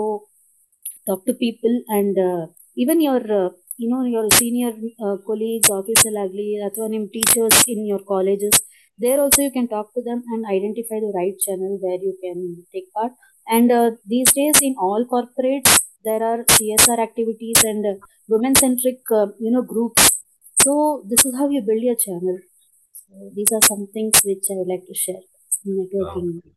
talk 1.08 1.26
to 1.28 1.34
people 1.34 1.76
and 1.98 2.18
uh, 2.30 2.48
even 2.84 3.02
your 3.08 3.22
uh, 3.42 3.50
you 3.78 3.90
know 3.92 4.04
your 4.16 4.26
senior 4.40 4.72
uh, 5.06 5.16
colleagues 5.30 5.70
office 5.78 6.04
agli 6.26 6.48
ಅಥವಾ 6.68 6.88
ನಿಮ್ಮ 6.94 7.08
teachers 7.18 7.58
in 7.74 7.80
your 7.92 8.02
colleges 8.14 8.58
there 9.04 9.20
also 9.24 9.40
you 9.48 9.54
can 9.58 9.68
talk 9.76 9.88
to 9.96 10.02
them 10.08 10.20
and 10.34 10.42
identify 10.58 10.98
the 11.06 11.12
right 11.20 11.38
channel 11.46 11.74
where 11.84 12.00
you 12.08 12.14
can 12.24 12.40
take 12.74 12.88
part 12.98 13.14
and 13.56 13.70
uh, 13.80 13.90
these 14.14 14.32
days 14.40 14.58
in 14.68 14.74
all 14.88 15.04
corporates 15.14 15.74
there 16.08 16.24
are 16.32 16.40
csr 16.56 16.98
activities 17.08 17.60
and 17.72 17.84
uh, 17.94 17.96
women 18.34 18.56
centric 18.64 19.00
uh, 19.20 19.28
you 19.46 19.52
know 19.56 19.66
groups 19.74 20.06
so 20.64 20.74
this 21.12 21.24
is 21.30 21.36
how 21.42 21.48
you 21.56 21.62
build 21.70 21.84
your 21.90 22.00
channel 22.06 22.38
so 23.04 23.32
these 23.38 23.52
are 23.58 23.66
some 23.72 23.84
things 23.98 24.16
which 24.30 24.48
i 24.54 24.58
would 24.60 24.72
like 24.76 24.86
to 24.92 24.98
share 25.06 25.24
networking 25.78 26.32
Wow. 26.36 26.52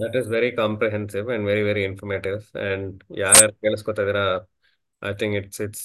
That 0.00 0.14
is 0.14 0.26
very 0.28 0.52
comprehensive 0.52 1.28
and 1.28 1.44
very, 1.44 1.62
very 1.70 1.84
informative. 1.90 2.42
And 2.68 2.88
ಯಾರ್ಯಾರು 3.24 3.54
ಕೇಳಿಸ್ಕೊತಾ 3.64 4.02
ಇದೀರಾ 4.06 4.26
I 5.10 5.12
think 5.20 5.32
it's 5.40 5.58
it's 5.66 5.82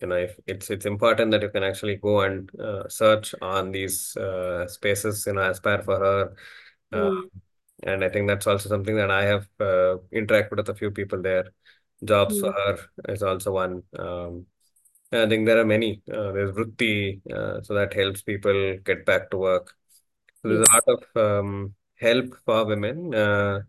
you 0.00 0.06
know 0.10 0.18
if 0.26 0.32
it's 0.52 0.66
it's 0.74 0.86
important 0.94 1.28
that 1.32 1.42
you 1.46 1.50
can 1.56 1.64
actually 1.68 1.96
go 2.08 2.14
and 2.26 2.38
uh, 2.68 2.82
search 3.00 3.28
on 3.54 3.64
these 3.76 3.96
uh, 4.26 4.62
spaces 4.76 5.16
you 5.28 5.34
know 5.36 5.44
aspire 5.52 5.82
for 5.88 5.96
her 6.06 6.18
uh, 6.98 7.12
Mm. 7.12 7.30
and 7.90 8.04
I 8.06 8.10
think 8.14 8.24
that's 8.30 8.48
also 8.52 8.68
something 8.74 8.96
that 9.02 9.10
I 9.10 9.24
have 9.32 9.46
uh, 9.60 9.94
interacted 10.20 10.56
with 10.60 10.68
a 10.74 10.78
few 10.80 10.90
people 11.00 11.20
there 11.28 11.46
jobs 12.12 12.36
for 12.42 12.50
Mm. 12.50 12.58
her 12.60 12.74
is 13.14 13.22
also 13.30 13.52
one 13.64 13.74
um, 14.04 14.32
I 15.12 15.26
think 15.32 15.46
there 15.46 15.60
are 15.62 15.70
many 15.76 16.02
uh, 16.18 16.30
there's 16.36 16.54
Vritti 16.58 16.94
uh, 17.38 17.62
so 17.62 17.74
that 17.74 17.92
helps 18.02 18.22
people 18.22 18.58
get 18.90 19.00
back 19.10 19.30
to 19.32 19.38
work 19.48 19.66
so 20.40 20.48
there's 20.48 20.66
a 20.68 20.72
yes 20.72 20.76
lot 20.76 20.88
of 20.96 21.02
um, 21.26 21.74
help 21.96 22.34
for 22.44 22.64
women 22.66 23.14
uh, 23.14 23.60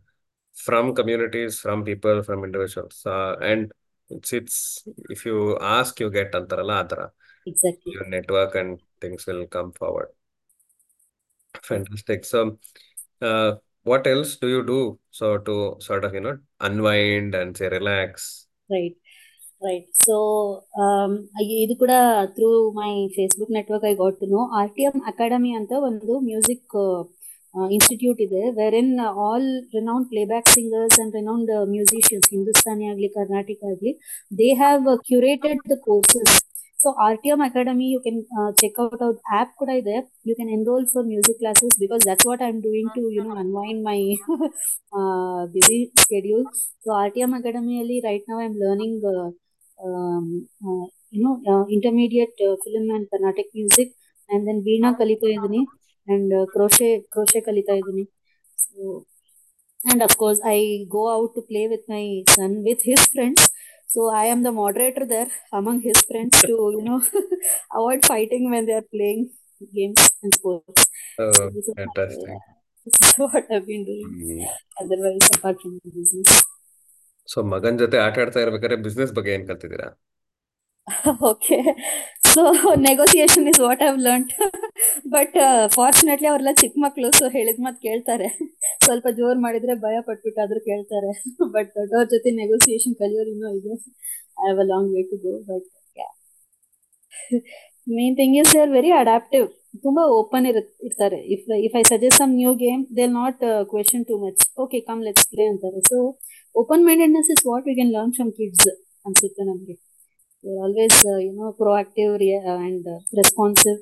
from 0.54 0.94
communities, 0.96 1.60
from 1.60 1.84
people, 1.84 2.24
from 2.24 2.44
individuals. 2.44 3.04
Uh, 3.06 3.36
and 3.42 3.72
it's, 4.10 4.34
it's 4.34 4.84
if 5.10 5.26
you 5.26 5.58
ask, 5.60 6.00
you 6.00 6.10
get 6.10 6.32
antarala 6.34 6.76
adara. 6.84 7.08
exactly 7.46 7.94
Your 7.96 8.08
network 8.08 8.56
and 8.56 8.80
things 9.02 9.26
will 9.26 9.46
come 9.48 9.72
forward. 9.74 10.10
Fantastic. 11.64 12.26
So, 12.26 12.58
uh, 13.22 13.56
what 13.84 14.08
else 14.08 14.38
do 14.38 14.48
you 14.48 14.66
do 14.66 15.00
so 15.12 15.38
to 15.38 15.78
sort 15.80 16.04
of, 16.06 16.14
you 16.14 16.22
know, 16.22 16.38
unwind 16.60 17.36
and 17.36 17.56
say 17.56 17.70
relax? 17.70 18.48
right 18.74 18.96
right 19.62 19.88
so 20.06 20.16
um, 20.84 21.12
I- 21.42 21.50
ಇದು 21.64 21.74
ಕೂಡ 21.82 21.94
through 22.36 22.50
my 22.78 22.92
Facebook 23.16 23.52
network 23.58 23.86
I 23.90 23.94
got 24.02 24.16
to 24.22 24.28
know 24.36 24.42
R 24.60 24.72
T 24.76 24.84
M 24.90 24.96
academy 25.12 25.52
ಅಂತ 25.60 25.74
ಒಂದು 25.90 26.14
music 26.30 26.76
institute 27.76 28.22
ಇದೆ 28.26 28.44
wear 28.60 28.76
in 28.80 28.94
all 29.24 29.50
renowned 29.76 30.08
playback 30.12 30.48
singers 30.56 30.98
and 31.02 31.14
renowned 31.20 31.52
musicians 31.74 32.30
Hindustani 32.34 32.86
ಆಗಲಿ 32.92 33.10
ಕರ್ನಾಟಕ 33.18 33.70
ಆಗಲಿ 33.72 33.92
they 34.32 34.50
have 34.62 34.88
curated 35.10 35.62
the 35.72 35.78
courses 35.86 36.34
so 36.80 36.90
R 37.04 37.18
T 37.24 37.30
M 37.34 37.42
academy 37.46 37.86
you 37.92 38.00
can 38.06 38.18
checkout 38.62 39.04
out 39.06 39.20
app 39.34 39.52
ಕೂಡ 39.60 39.70
ಇದೆ 39.82 39.96
you 40.30 40.34
can 40.40 40.52
enrol 40.56 40.88
for 40.94 41.06
music 41.12 41.40
classes 41.42 41.76
because 41.84 42.02
that's 42.10 42.28
what 42.30 42.42
I 42.42 42.50
am 42.54 42.60
doing 42.66 42.92
to 42.98 43.04
you 43.16 43.24
no 43.30 43.36
unwind 43.44 43.82
my 43.88 44.00
busy 45.56 45.80
schedule 46.04 46.44
so 46.86 46.92
R 47.00 47.14
T 47.16 47.24
M 47.26 47.34
ಅಕಾಡೆಮಿಯಲ್ಲಿ 47.40 48.00
right 48.08 48.28
ನಾವು 48.32 48.42
I 48.42 48.48
am 48.52 48.60
learning 48.64 49.06
you 51.14 51.22
know 51.24 51.34
uh, 51.46 51.64
intermediate 51.68 52.38
uh, 52.42 52.56
film 52.58 52.90
and 52.90 53.08
Carnatic 53.10 53.48
music 53.54 53.90
and 54.30 54.48
then 54.48 54.60
Veena 54.68 54.90
ಕಲಿತಾ 55.00 55.28
ಇದ್ದೀನಿ 55.34 55.62
and 56.13 56.29
uh, 56.39 56.45
crochet 56.55 56.93
crochet 57.15 57.41
ಕಲಿತಾ 57.49 57.75
ಇದ್ದೀನಿ 57.81 58.05
so 58.65 58.83
and 59.91 60.01
of 60.07 60.13
course 60.21 60.41
I 60.55 60.59
go 60.97 61.03
out 61.15 61.31
to 61.37 61.43
play 61.51 61.65
with 61.73 61.85
my 61.95 62.05
son 62.37 62.53
with 62.69 62.81
his 62.91 63.03
friends 63.15 63.43
so 63.93 64.01
I 64.23 64.27
am 64.33 64.41
the 64.47 64.55
moderator 64.61 65.05
there 65.15 65.31
among 65.61 65.77
his 65.89 65.99
friends 66.09 66.37
to 66.43 66.55
you 66.77 66.83
know 66.89 66.99
avoid 67.79 68.01
fighting 68.13 68.45
when 68.55 68.65
they 68.69 68.77
are 68.81 68.89
playing 68.97 69.23
games 69.79 70.03
and 70.23 70.33
sports 70.39 70.83
so 71.19 71.25
Oh, 71.25 71.49
this 71.57 71.69
is, 71.71 71.77
this 72.87 72.97
is 73.07 73.15
what 73.25 73.45
I've 73.55 73.67
been 73.73 73.85
doing 73.91 74.11
otherwise 74.83 75.27
apart 75.37 75.59
from 75.65 75.75
the 75.85 75.93
business 75.99 76.31
so 77.29 77.39
ಮಗನ್ 77.53 77.79
ಜೊತೆ 77.81 77.97
ಆಟ 78.05 78.17
ಆಡ್ತಾ 78.23 78.43
ಇರ್ಬೇಕಾದ್ರೆ 78.45 78.77
business 78.85 79.11
ಬಗ್ಗೆ 79.17 79.31
ಏನ್ 79.37 79.47
ಕಲ್ತಿದ್ದೀರಾ 79.49 79.89
okay 81.31 81.59
so 82.35 82.43
negotiation 82.87 83.47
is 83.51 83.61
what 83.65 83.83
I've 83.87 83.99
learned. 84.07 84.31
But 85.15 85.37
fortunately 85.77 86.29
ಅವರೆಲ್ಲ 86.31 86.53
ಚಿಕ್ಕ 86.63 86.77
ಮಕ್ಕಳು 86.85 87.09
ಸೊ 87.19 87.27
ಹೇಳಿದ 87.37 87.61
ಮಾತು 87.67 87.79
ಕೇಳ್ತಾರೆ. 87.87 88.29
ಸ್ವಲ್ಪ 88.87 89.07
ಜೋರ್ 89.19 89.39
ಮಾಡಿದ್ರೆ 89.47 89.75
ಭಯ 89.85 89.97
ಪಟ್ಬಿಟ್ಟಾದ್ರೂ 90.09 90.61
ಕೇಳ್ತಾರೆ. 90.69 91.11
ಬಟ್ 91.57 91.71
ದೊಡ್ಡವ್ರ 91.79 92.05
ಜೊತೆ 92.15 92.31
ನೆಗೋಸಿಯೇಷನ್ 92.41 92.95
ಕಲಿಯೋದು 93.01 93.31
ಇನ್ನೂ 93.35 93.51
ಇದೆ. 93.59 93.75
I 94.41 94.47
have 94.47 94.61
a 94.65 94.67
long 94.73 94.91
way 94.97 95.03
to 95.13 95.19
go 95.25 95.33
but 95.51 95.67
main 97.97 98.15
thing 98.21 98.35
is 98.41 98.51
they 98.55 98.61
are 98.65 98.73
very 98.79 98.91
adaptive 99.03 99.47
ತುಂಬಾ 99.85 100.03
ಓಪನ್ 100.21 100.47
ಇರ್ತಾರೆ. 100.51 101.19
If 101.35 101.45
if 101.67 101.75
I 101.81 101.83
suggest 101.93 102.19
some 102.23 102.33
new 102.41 102.53
game 102.65 102.83
they 102.99 103.07
not 103.21 103.43
question 103.73 104.05
too 104.11 104.17
much 104.25 104.45
okay 104.65 104.81
come 104.91 105.03
let's 105.09 105.27
play 105.33 105.47
ಅಂತಾರೆ. 105.53 105.81
So 105.91 105.99
open 106.55 106.85
mindedness 106.89 107.31
is 107.37 107.45
what 107.51 107.67
we 107.71 107.75
can 107.81 107.93
learn 107.97 108.15
from 108.19 108.33
kids 108.39 108.69
ಅನ್ಸುತ್ತೆ 109.07 109.45
ನಮಗೆ. 109.51 109.77
Always 110.44 111.00
you know 111.26 111.48
proactive 111.52 112.14
and 112.64 112.88
responsive 113.14 113.78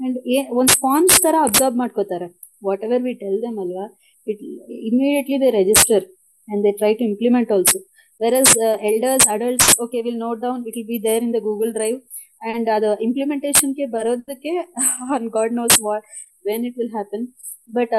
and 0.00 0.16
ಒಂದು 0.58 0.70
sponge 0.72 1.16
ತರ 1.22 1.36
observe 1.42 1.76
ಮಾಡ್ಕೋತಾರೆ 1.76 2.28
what 2.64 2.82
ever 2.84 3.02
we 3.02 3.12
tell 3.22 3.38
them 3.42 3.58
ಅಲ್ವಾ 3.58 3.86
it 4.26 4.42
immediately 4.88 5.38
they 5.40 5.50
register 5.50 6.04
and 6.48 6.62
they 6.64 6.72
try 6.72 6.92
to 6.94 7.04
implement 7.04 7.50
also 7.52 7.78
virus 8.20 8.54
elders 8.90 9.26
adults 9.28 9.70
okay 9.84 10.00
will 10.06 10.20
note 10.26 10.40
down 10.40 10.60
it 10.68 10.76
will 10.76 10.88
be 10.92 10.98
there 11.08 11.22
in 11.22 11.32
the 11.34 11.40
Google 11.48 11.72
drive 11.72 11.98
and 12.52 12.68
ಅದು 12.70 12.90
ಇಂಪ್ಲಿಮೆಂಟೇಷನ್ಗೆ 13.00 13.86
ಬರೋದಕ್ಕೆ 13.96 14.52
on 15.16 15.26
God 15.36 15.54
knows 15.54 15.76
what 15.88 16.06
when 16.46 16.64
it 16.66 16.76
will 16.78 16.94
happen 16.96 17.24
but 17.74 17.94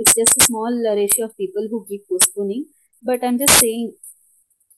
it's 0.00 0.16
just 0.20 0.38
small 0.46 0.78
ratio 1.00 1.24
of 1.26 1.36
people 1.36 1.66
who 1.72 1.80
keep 1.88 2.06
postponing 2.08 2.66
but 3.02 3.24
I'm 3.24 3.38
just 3.38 3.58
saying 3.66 3.92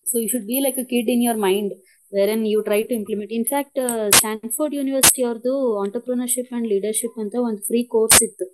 so 0.06 0.16
you 0.18 0.28
should 0.28 0.48
be 0.52 0.58
like 0.66 0.78
a 0.78 0.86
kid 0.92 1.10
in 1.10 1.24
your 1.28 1.40
mind 1.48 1.72
wherein 1.72 1.86
you 1.86 1.93
try 2.15 2.35
you 2.51 2.59
try 2.67 2.77
to 2.89 2.93
implement 2.99 3.31
in fact 3.37 3.79
Stanford 4.17 4.73
University 4.77 5.21
ಅವ್ರದ್ದು 5.27 5.53
entrepreneurship 5.83 6.51
and 6.55 6.67
leadership 6.73 7.17
ಅಂತ 7.23 7.35
ಒಂದು 7.47 7.61
free 7.69 7.79
course 7.95 8.19
ಇತ್ತು. 8.27 8.45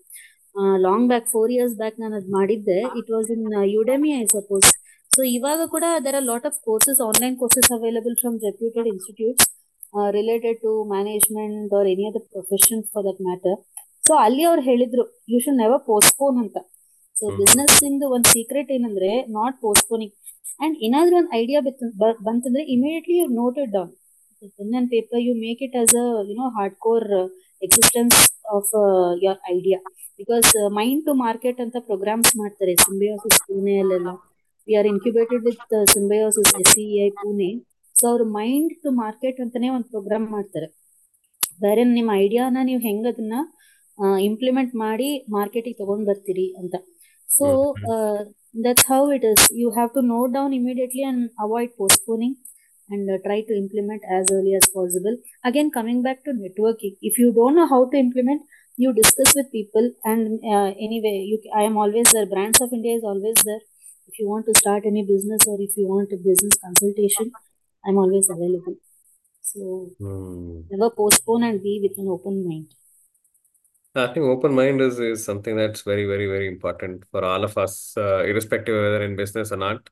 Long 0.86 1.08
back 1.12 1.27
four 1.34 1.51
years 1.56 1.75
back 1.82 1.98
ನಾನು 2.03 2.15
ಅದು 2.20 2.30
ಮಾಡಿದ್ದೆ. 2.38 2.80
It 3.00 3.10
was 3.15 3.30
in 3.36 3.46
Udemy 3.75 4.12
I 4.22 4.24
suppose 4.36 4.68
so 5.12 5.22
ಇವಾಗ 5.38 5.62
ಕೂಡ 5.75 5.86
there 6.06 6.18
are 6.20 6.27
lot 6.32 6.48
of 6.50 6.58
courses 6.68 7.01
online 7.08 7.36
courses 7.41 7.70
available 7.77 8.15
from 8.22 8.38
reputed 8.48 8.89
institutes 8.94 9.48
related 10.18 10.60
to 10.65 10.74
management 10.94 11.74
or 11.80 11.89
any 11.94 12.06
other 12.12 12.27
profession 12.36 12.84
for 12.94 13.06
that 13.10 13.22
matter 13.30 13.58
so 14.08 14.13
ಅಲ್ಲಿ 14.25 14.44
ಅವ್ರು 14.51 14.63
ಹೇಳಿದ್ರು 14.70 15.03
you 15.34 15.39
should 15.46 15.60
never 15.63 15.82
postpone 15.91 16.38
ಅಂತ. 16.44 16.58
So 17.15 17.25
business 17.39 17.77
ಇಂದ 17.89 18.03
ಒಂದ್ 18.15 18.27
secret 18.34 18.70
ಏನಂದ್ರೆ 18.75 19.10
not 19.38 19.58
postponing 19.63 20.13
and 20.60 20.75
ಏನಾದ್ರೂ 20.86 21.15
ಒಂದ್ 21.20 21.32
idea 21.41 21.60
ಬಂತಂದ್ರೆ 22.27 22.63
immediately 22.75 23.18
you 23.20 23.27
note 23.39 23.58
it 23.63 23.74
down 23.77 23.91
pen 24.58 24.75
and 24.80 24.89
paper 24.96 25.22
you 25.27 25.34
make 25.44 25.62
it 25.68 25.75
as 25.82 25.96
a 25.96 26.06
you know 26.30 26.48
hard 26.58 26.77
core 26.86 27.08
existence 27.62 28.18
of 28.56 28.72
your 29.25 29.39
idea 29.56 29.80
because 30.20 30.50
mind 30.80 31.03
to 31.08 31.13
market 31.25 31.60
ಅಂತ 31.65 31.77
programmes 31.88 32.34
ಮಾಡ್ತಾರೆ 32.41 32.74
Symbiosis 32.86 33.39
ಪುಣೆಯಲ್ಲೆಲ್ಲ 33.48 34.12
we 34.68 34.75
are 34.80 34.89
incubated 34.91 35.44
with 35.50 35.63
Symbiosis 35.96 36.51
S 36.62 36.72
C 36.74 36.86
I 37.06 37.10
Pune 37.22 37.50
so 37.96 38.06
ಅವ್ರ 38.12 38.24
mind 38.38 38.74
to 38.84 38.89
market 39.01 39.39
ಅಂತಾನೆ 39.44 39.68
ಒಂದು 39.75 39.88
program 39.94 40.27
ಮಾಡ್ತಾರೆ. 40.36 40.68
ಬೇರೆ 41.62 41.82
ನಿಮ್ಮ 41.98 42.12
ಐಡಿಯಾನ 42.24 42.58
ನೀವು 42.70 42.82
ಹೆಂಗ್ 42.88 43.08
ಅದನ್ನ 43.12 43.36
ಇಂಪ್ಲಿಮೆಂಟ್ 44.27 44.74
ಮಾಡಿ 44.84 45.08
ಮಾರ್ಕೆಟಿಗೆ 45.36 45.77
ತಗೊಂಡ್ 45.82 46.06
ಬರ್ತೀರಿ 46.10 46.46
ಅಂತ. 46.62 46.75
So 47.38 47.45
that's 48.65 48.83
how 48.91 49.09
it 49.17 49.23
is. 49.31 49.41
You 49.61 49.71
have 49.77 49.91
to 49.93 50.01
note 50.01 50.33
down 50.33 50.53
immediately 50.53 51.03
and 51.09 51.29
avoid 51.45 51.69
postponing 51.77 52.35
and 52.89 53.09
uh, 53.09 53.17
try 53.25 53.41
to 53.50 53.53
implement 53.63 54.01
as 54.17 54.25
early 54.38 54.53
as 54.59 54.67
possible. 54.77 55.15
Again 55.50 55.71
coming 55.77 56.01
back 56.07 56.23
to 56.25 56.31
networking 56.31 56.95
if 57.01 57.17
you 57.17 57.31
don't 57.39 57.55
know 57.55 57.67
how 57.73 57.81
to 57.91 57.97
implement 57.97 58.41
you 58.77 58.93
discuss 58.93 59.33
with 59.35 59.51
people 59.51 59.85
and 60.03 60.39
uh, 60.53 60.69
anyway 60.88 61.15
you 61.31 61.38
i 61.61 61.63
am 61.69 61.77
always 61.77 62.11
there. 62.13 62.25
Brands 62.35 62.61
of 62.61 62.73
india 62.79 62.95
is 63.00 63.03
always 63.03 63.39
there. 63.50 63.61
If 64.09 64.19
you 64.19 64.27
want 64.33 64.45
to 64.50 64.55
start 64.61 64.83
any 64.91 65.03
business 65.13 65.47
or 65.47 65.57
if 65.67 65.77
you 65.77 65.88
want 65.95 66.11
a 66.17 66.21
business 66.29 66.55
consultation 66.65 67.31
i'm 67.85 67.97
always 68.05 68.29
available. 68.38 68.75
So 69.51 69.91
Hmm. 70.00 70.61
never 70.71 70.89
postpone 71.01 71.43
and 71.43 71.61
be 71.63 71.79
with 71.83 71.97
an 72.03 72.09
open 72.17 72.35
mind 72.47 72.67
I 73.95 74.07
think 74.07 74.25
open 74.25 74.53
mind 74.53 74.81
is, 74.81 75.00
is 75.00 75.24
something 75.24 75.55
that's 75.55 75.81
very, 75.81 76.05
very, 76.05 76.27
very 76.27 76.48
important 76.48 77.03
for 77.12 77.25
all 77.25 77.43
of 77.43 77.57
us, 77.57 77.98
uh, 77.98 78.24
irrespective 78.24 78.75
of 78.75 78.83
whether 78.83 79.03
in 79.03 79.15
business 79.15 79.51
or 79.51 79.57
not. 79.57 79.89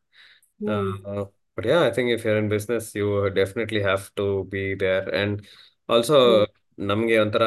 Yeah. 0.59 0.93
Uh, 1.05 1.25
but 1.55 1.65
yeah, 1.65 1.81
I 1.81 1.91
think 1.91 2.09
if 2.09 2.23
you're 2.23 2.37
in 2.37 2.49
business, 2.49 2.95
you 2.95 3.29
definitely 3.29 3.81
have 3.81 4.15
to 4.15 4.45
be 4.45 4.75
there. 4.75 5.13
And 5.13 5.45
also, 5.89 6.45
Hmm. 6.45 6.55
ನಮ್ಗೆ 6.81 7.19
ಒಂಥರ 7.19 7.43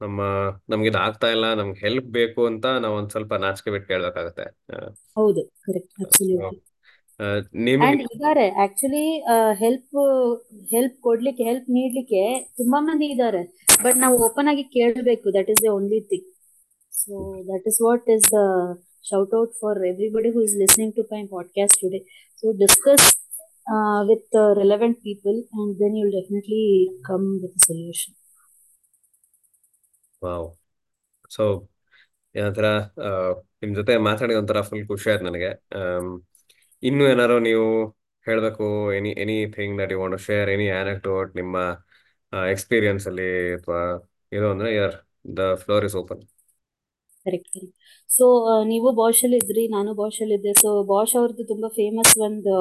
ನಮ್ಮ 0.00 0.20
ನಮ್ಗೆ 0.68 0.88
ಇದು 0.88 0.98
ಆಗ್ತಾ 0.98 1.30
ಇಲ್ಲ 1.30 1.54
ನಮ್ಗೆ 1.54 1.80
help 1.80 2.06
ಬೇಕು 2.06 2.46
ಅಂತ 2.46 2.66
ನಾವ್ 2.66 2.94
ಒಂದ್ 2.94 3.10
ಸ್ವಲ್ಪ 3.10 3.34
ನಾಚಿಕೆ 3.34 3.70
ಬಿಟ್ಟು 3.70 3.88
ಕೇಳ್ಬೇಕಾಗತ್ತೆ 3.88 4.44
ಹೌದು 5.14 5.42
ಕರೆಕ್ಟ್ 5.44 6.04
ಅಬ್ಸಲ್ಯೂಟ್ಲಿ 6.04 6.60
ನೇಮಿಂಗ್ 7.54 7.84
ಅಂಡ್ 7.84 8.02
ಇದಾರೆ 8.02 8.50
ಆಕ್ಚುಲಿ 8.50 9.06
ಹೆಲ್ಪ್ 9.58 9.98
ಹೆಲ್ಪ್ 10.70 10.96
ಕೊಡ್ಲಿಕ್ಕೆ 11.00 11.44
ಹೆಲ್ಪ್ 11.44 11.70
ನೀಡ್ಲಿಕ್ಕೆ 11.70 12.50
ತುಂಬಾ 12.56 12.80
ಮಂದಿ 12.80 13.06
ಇದಾರೆ 13.06 13.42
ಬಟ್ 13.82 13.96
ನಾವು 13.96 14.24
ಓಪನ್ 14.24 14.48
ಆಗಿ 14.48 14.64
ಕೇಳಬೇಕು 14.64 15.34
that 15.34 15.50
is 15.50 15.62
the 15.62 15.66
only 15.66 16.00
thing 16.00 16.28
so 16.90 17.14
that 17.54 17.68
is 17.68 17.80
what 17.82 18.10
is 18.10 18.28
the 18.32 18.42
shout 19.08 19.32
out 19.38 19.50
for 19.60 19.72
everybody 19.84 20.30
who 20.30 20.40
is 20.40 20.54
listening 20.58 20.92
to 20.92 21.02
my 21.10 21.22
podcast 21.34 21.74
today. 21.78 22.02
So 22.36 22.52
discuss 22.52 23.02
uh, 23.66 24.00
with 24.08 24.26
uh, 24.34 24.54
relevant 24.54 24.96
people, 25.02 25.36
and 25.52 25.78
then 25.78 25.94
you'll 25.96 26.16
definitely 26.20 26.88
come 27.08 27.26
with 27.42 27.54
a 27.60 27.64
solution. 27.68 28.12
Wow 30.24 30.46
so 31.30 31.44
ಏನಂತರ 32.34 32.66
ನಿಮ್ಮ 33.62 33.72
ಜೊತೆ 33.74 33.96
ಮಾತಾಡಿದ 33.96 34.36
ಒಂಥರ 34.36 34.60
full 34.60 34.86
ಖುಷಿ 34.88 35.10
ಆಯ್ತು 35.10 35.24
ನನಗೆ 35.24 35.50
ಇನ್ನು 36.88 37.04
ಏನಾರು 37.12 37.36
ನೀವು 37.48 37.66
ಹೇಳಬೇಕು, 38.26 38.66
any 38.98 39.10
anything 39.22 39.74
that 39.80 39.92
you 39.94 39.98
want 40.02 40.18
share 40.26 40.48
any 40.54 40.66
anecdote 40.80 41.30
ನಿಮ್ಮ 41.40 41.56
ಎಕ್ಸ್ಪೀರಿಯನ್ಸ್ 42.54 43.04
ಅಲ್ಲಿ 43.10 43.28
ಅಥವಾ 43.56 43.80
ಇದು 44.32 44.46
ಅಂದ್ರೆ 44.54 44.70
your 44.76 44.96
the 45.38 45.42
floor 45.62 45.84
is 45.88 45.96
open 46.02 46.22
correct 47.26 47.48
correct 47.52 47.72
so 48.08 48.26
ನೀವು 48.72 48.88
ಬಾಷ್ 49.00 49.20
ಅಲ್ಲಿ 49.26 49.38
ಇದ್ರಿ, 49.44 49.62
ನಾನು 49.76 49.90
ಬಾಷ್ 50.00 50.18
ಅಲ್ಲಿ 50.24 50.36
ಇದ್ದೆ. 50.38 50.52
ಸೊ 50.62 50.68
ಬಾಷ್ 50.92 51.14
ಅವ್ರದ್ದು 51.20 51.44
ತುಂಬಾ 51.52 51.68
ಫೇಮಸ್ 51.78 52.12
ಒಂದು 52.28 52.54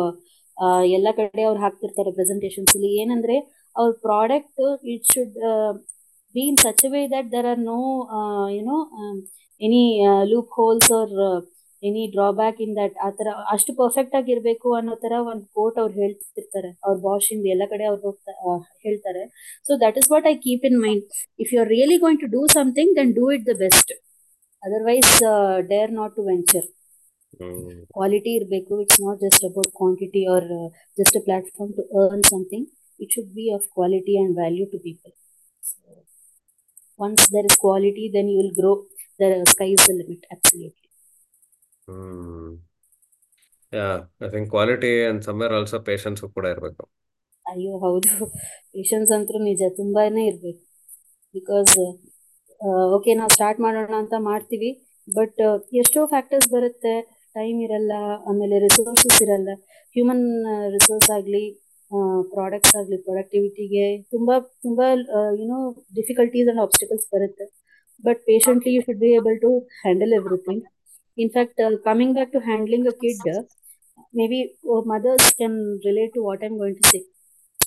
ಎಲ್ಲ 0.95 1.07
ಕಡೆ 1.19 1.43
ಅವ್ರು 1.49 1.59
ಹಾಕ್ತಿರ್ತಾರೆ 1.63 2.11
ಪ್ರೆಸೆಂಟೇಷನ್ಸ್ 2.17 2.73
ಅಲ್ಲಿ. 2.77 2.91
ಏನಂದ್ರೆ, 3.01 3.35
ಅವ್ರ 3.75 3.91
product 4.07 4.61
it 4.93 5.07
should 5.13 5.35
be 6.35 6.43
in 6.51 6.59
such 6.65 6.85
way 6.93 7.01
that 7.15 7.29
there 7.35 7.47
are 7.51 7.61
no 7.71 7.79
you know 8.57 8.77
any 9.61 9.83
loopholes 10.59 10.89
or 10.99 11.13
any 11.82 12.02
drawback 12.14 12.58
in 12.64 12.74
that 12.78 12.96
ಆ 13.04 13.08
ತರ 13.18 13.28
ಅಷ್ಟು 13.52 13.72
ಪರ್ಫೆಕ್ಟ್ 13.78 14.14
ಆಗಿರ್ಬೇಕು 14.18 14.68
ಅನ್ನೋ 14.78 14.94
ತರ 15.04 15.12
ಒಂದು 15.30 15.44
ಕೋಟ್ 15.58 15.76
ಅವ್ರು 15.82 15.94
ಹೇಳ್ತಿರ್ತಾರೆ 16.00 16.70
ಅವ್ರ 16.84 16.96
ಬಾಷ್ 17.06 17.28
ಇಂದ 17.34 17.46
ಎಲ್ಲ 17.54 17.64
ಕಡೆ 17.70 17.84
ಅವ್ರು 17.90 18.02
ಹೋಗ್ತಾ 18.08 18.32
ಹೇಳ್ತಾರೆ 18.86 19.22
so 19.68 19.78
that 19.84 19.98
is 20.02 20.08
what 20.12 20.26
I 20.32 20.34
keep 20.46 20.66
in 20.70 20.78
mind 20.82 21.04
if 21.38 21.52
you 21.54 21.60
are 21.60 21.70
really 21.76 21.96
going 22.04 22.20
to 22.24 22.28
do 22.36 22.42
something 22.56 22.92
then 22.98 23.12
do 23.20 23.24
it 23.36 23.46
the 23.46 23.54
best 23.64 23.92
otherwise 24.62 25.14
dare 25.72 25.92
not 26.00 26.14
to 26.16 26.24
venture 26.24 26.68
quality 27.94 28.32
ಇರಬೇಕು 28.38 28.80
it's 28.82 29.00
not 29.06 29.18
just 29.26 29.44
about 29.50 29.72
quantity 29.80 30.22
or 30.34 30.48
just 30.98 31.16
a 31.16 31.24
platform 31.28 31.72
to 31.78 31.84
earn 32.02 32.26
something 32.32 32.68
it 33.00 33.12
should 33.16 33.32
be 33.38 33.46
of 33.56 33.66
quality 33.76 34.16
and 34.22 34.34
value 34.40 34.66
to 34.74 34.80
people 34.88 35.14
once 37.00 37.22
there 37.28 37.44
is 37.44 37.56
quality 37.56 38.10
then 38.14 38.28
you 38.28 38.38
will 38.38 38.54
grow 38.54 38.72
the 39.20 39.28
sky 39.46 39.68
is 39.68 39.84
the 39.86 39.94
limit 39.94 40.22
absolutely 40.34 40.83
quality 44.53 44.91
and 45.09 45.21
somewhere 45.23 45.53
also 45.53 45.79
patience 45.79 46.21
ಕೂಡ 46.35 46.45
ಇರಬೇಕು. 46.45 46.83
ಅಯ್ಯೋ, 47.45 47.73
ಹೌದು. 47.77 48.11
Patience 48.73 49.11
ಅಂತೂ 49.11 49.39
ನಿಜ, 49.43 49.61
ತುಂಬಾನೇ 49.77 50.23
ಇರ್ಬೇಕು. 50.27 50.61
Because 51.35 51.73
okay 52.95 53.13
ನಾವು 53.13 53.29
start 53.29 53.59
ಮಾಡೋಣ 53.59 53.93
ಅಂತ 54.03 54.13
ಮಾಡ್ತೀವಿ 54.17 54.69
ಬಟ್ 55.07 55.41
ಎಷ್ಟೋ 55.81 56.07
ಫ್ಯಾಕ್ಟರ್ಸ್ 56.07 56.49
ಬರುತ್ತೆ. 56.49 56.93
ಟೈಮ್ 57.33 57.61
ಇರಲ್ಲ, 57.61 57.93
ಆಮೇಲೆ 58.29 58.59
ರಿಸೋರ್ಸಸ್ 58.59 59.21
ಇರಲ್ಲ. 59.25 59.49
ಹ್ಯೂಮನ್ 59.95 60.25
ರಿಸೋರ್ಸ್ 60.75 61.09
ಆಗಲಿ 61.11 61.43
ಪ್ರಾಡಕ್ಟ್ಸ್ 62.35 62.75
ಆಗಲಿ 62.75 62.97
ಪ್ರೊಡಕ್ಟಿವಿಟಿಗೆ 62.97 63.97
ತುಂಬಾ 64.13 64.39
ತುಂಬಾ 64.39 64.87
you know 65.41 65.59
difficulties 65.95 66.49
and 66.49 66.61
obstacles 66.61 67.07
ಬರುತ್ತೆ. 67.15 67.45
But 68.03 68.21
patiently 68.25 68.73
you 68.75 68.81
should 68.87 68.99
be 68.99 69.11
able 69.19 69.37
to 69.45 69.51
handle 69.83 70.13
everything 70.13 70.63
in fact 71.17 71.61
coming 71.85 72.13
back 72.13 72.31
to 72.31 72.41
handling 72.49 72.87
a 72.87 72.95
kid 73.03 73.27
maybe 74.13 74.39
oh, 74.65 74.81
mothers 74.91 75.25
can 75.39 75.53
relate 75.85 76.13
to 76.15 76.21
what 76.27 76.43
I'm 76.43 76.55
going 76.61 76.77
to 76.79 76.85
say. 76.91 77.01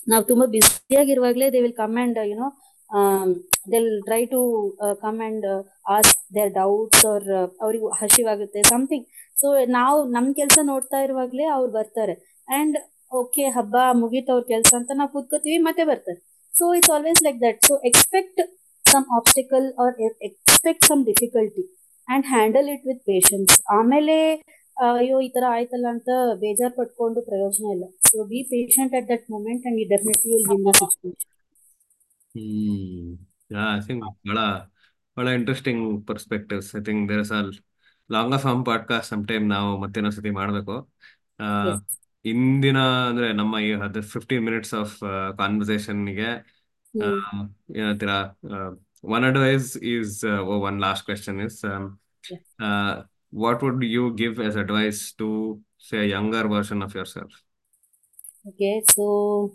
ನಾವು 0.07 0.23
ತುಂಬಾ 0.23 0.45
ಬ್ಯುಸಿಯಾಗಿರುವಾಗಲೇ 0.53 1.47
they 1.53 1.59
will 1.63 1.75
come 1.79 1.97
and 2.03 2.19
you know 2.29 2.47
will 3.73 3.89
try 4.05 4.19
to 4.25 4.39
come 5.01 5.19
and 5.27 5.45
ask 5.95 6.11
their 6.35 6.51
doubts 6.53 7.03
ಅವ್ರ 7.05 7.33
ಅವ್ರಿಗೆ 7.63 7.89
ಹಸಿವಾಗುತ್ತೆ 7.99 8.61
something 8.69 9.05
so 9.37 9.49
ನಾವು 9.77 9.97
ನಮ್ 10.15 10.29
ಕೆಲಸ 10.39 10.59
ನೋಡ್ತಾ 10.71 10.99
ಇರುವಾಗಲೇ 11.07 11.45
ಅವ್ರು 11.57 11.71
ಬರ್ತಾರೆ. 11.71 12.15
ಅಂಡ್ 12.47 12.77
ಓಕೆ 13.11 13.45
ಹಬ್ಬ 13.57 13.75
ಮುಗೀತು 14.01 14.31
ಅವ್ರ 14.35 14.45
ಕೆಲಸ 14.53 14.71
ಅಂತ 14.79 14.91
ನಾವು 14.99 15.11
ಕೂತ್ಕೋತೀವಿ 15.15 15.59
ಮತ್ತೆ 15.67 15.85
ಬರ್ತಾರೆ. 15.91 16.19
So 16.53 16.73
it's 16.79 16.93
always 16.95 17.21
like 17.27 17.39
that 17.47 17.59
so 17.69 17.75
expect 17.91 18.41
some 18.85 19.05
obstacle 19.19 19.67
or 19.83 19.95
expect 20.29 20.85
some 20.91 21.03
difficulty 21.11 21.65
and 22.09 22.25
handle 22.27 22.67
it 22.69 22.85
with 22.87 23.03
patience 23.05 23.55
ಆಮೇಲೆ 23.71 24.15
ಅಯ್ಯೋ 24.91 25.15
ಈ 25.21 25.29
ತರ 25.29 25.45
ಆಯ್ತಲ್ಲ 25.49 25.87
ಅಂತ 25.89 26.09
ಬೇಜಾರ್ 26.41 26.73
ಪಟ್ಕೊಂಡು 26.77 27.21
ಪ್ರಯೋಜನ 27.21 27.65
ಇಲ್ಲ. 27.71 27.85
So 28.09 28.23
be 28.25 28.39
patient 28.51 28.93
at 28.95 29.07
that 29.09 29.25
moment 29.31 29.63
and 29.67 29.79
you 29.81 29.87
definitely 29.89 30.31
will 30.33 30.47
win 30.51 30.65
the 30.67 30.73
situation 30.79 31.27
hmm. 32.35 33.09
Yeah 33.51 33.63
I 33.77 33.81
think 33.87 34.03
ಬಹಳ 34.27 34.39
ಬಹಳ 35.17 35.27
interesting 35.29 35.83
perspectives 36.07 36.69
I 36.75 36.81
think 36.81 37.03
there 37.09 37.21
is 37.21 37.31
all 37.31 37.51
long 38.09 38.37
form 38.37 38.63
podcast 38.65 39.09
some 39.09 39.23
time 39.27 39.45
ನಾವು 39.49 39.71
ಮತ್ತೆ 39.77 40.11
ಸತಿ 40.11 40.31
ಮಾಡಬೇಕು. 40.31 40.75
ಇಂದಿನ 42.25 42.79
ಅಂದ್ರೆ 43.09 43.33
ನಮ್ಮ 43.33 43.59
ಈ 43.59 43.71
ಹದ್ 43.73 44.01
ಫಿಫ್ಟೀನ್ 44.13 44.43
ಮಿನಿಟ್ಸ್ 44.45 44.73
ಆಫ್ 44.73 44.95
ಕಾನ್ವರ್ಸೇಷನ್ಗೆ 45.37 46.29
ಏನಂತೀರಾ 47.75 48.17
one 49.01 49.23
advice 49.23 49.75
is 49.77 50.23
uh, 50.23 50.43
well, 50.45 50.59
one 50.59 50.79
last 50.79 51.05
question 51.05 51.39
is 51.39 51.63
um, 51.63 51.99
uh, 52.59 53.03
what 53.31 53.61
would 53.61 53.81
you 53.83 54.13
give 54.13 54.39
as 54.39 54.55
advice 54.55 55.13
to 55.13 55.61
say 55.77 55.99
a 55.99 56.05
younger 56.05 56.47
version 56.47 56.81
of 56.81 56.93
yourself? 56.93 57.31
Okay 58.47 58.81
so 58.91 59.53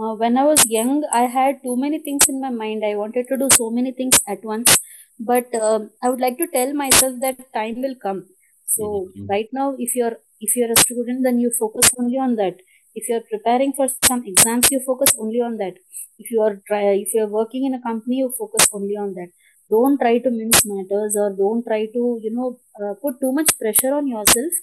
uh, 0.00 0.14
when 0.14 0.38
i 0.38 0.44
was 0.44 0.64
young 0.66 1.02
i 1.12 1.22
had 1.22 1.62
too 1.62 1.76
many 1.76 1.98
things 1.98 2.28
in 2.28 2.40
my 2.40 2.50
mind. 2.50 2.84
I 2.84 2.96
wanted 2.96 3.26
to 3.28 3.36
do 3.36 3.48
so 3.52 3.70
many 3.70 3.92
things 3.92 4.20
at 4.26 4.44
once. 4.44 4.78
But 5.18 5.54
uh, 5.54 5.80
i 6.02 6.08
would 6.08 6.20
like 6.20 6.38
to 6.38 6.46
tell 6.48 6.72
myself 6.72 7.20
that 7.20 7.52
time 7.52 7.82
will 7.82 7.96
come. 8.02 8.26
So 8.66 9.08
mm-hmm. 9.08 9.26
right 9.26 9.48
now 9.52 9.74
if 9.78 9.94
you're 9.94 10.16
if 10.40 10.56
you're 10.56 10.72
a 10.72 10.80
student 10.80 11.22
then 11.22 11.38
you 11.38 11.50
focus 11.58 11.92
only 11.98 12.18
on 12.18 12.36
that 12.36 12.56
If 12.95 13.09
you're 13.09 13.25
preparing 13.31 13.73
for 13.73 13.87
some 14.03 14.23
exams, 14.25 14.69
you 14.71 14.79
focus 14.81 15.11
only 15.19 15.41
on 15.41 15.57
that. 15.57 15.75
If 16.19 16.31
you 16.31 16.41
are 16.41 16.53
try 16.67 16.83
if 16.97 17.13
you're 17.13 17.27
working 17.29 17.65
in 17.65 17.73
a 17.73 17.81
company, 17.81 18.17
you 18.17 18.29
focus 18.37 18.67
only 18.73 18.97
on 18.97 19.13
that. 19.13 19.29
Don't 19.71 19.97
try 19.99 20.17
to 20.19 20.31
mince 20.31 20.63
matters 20.65 21.15
or 21.15 21.29
don't 21.35 21.63
try 21.63 21.81
to 21.87 22.03
you 22.23 22.31
know 22.31 22.49
uh, 22.81 22.93
put 23.03 23.19
too 23.19 23.31
much 23.31 23.51
pressure 23.59 23.93
on 23.93 24.07
yourself 24.07 24.53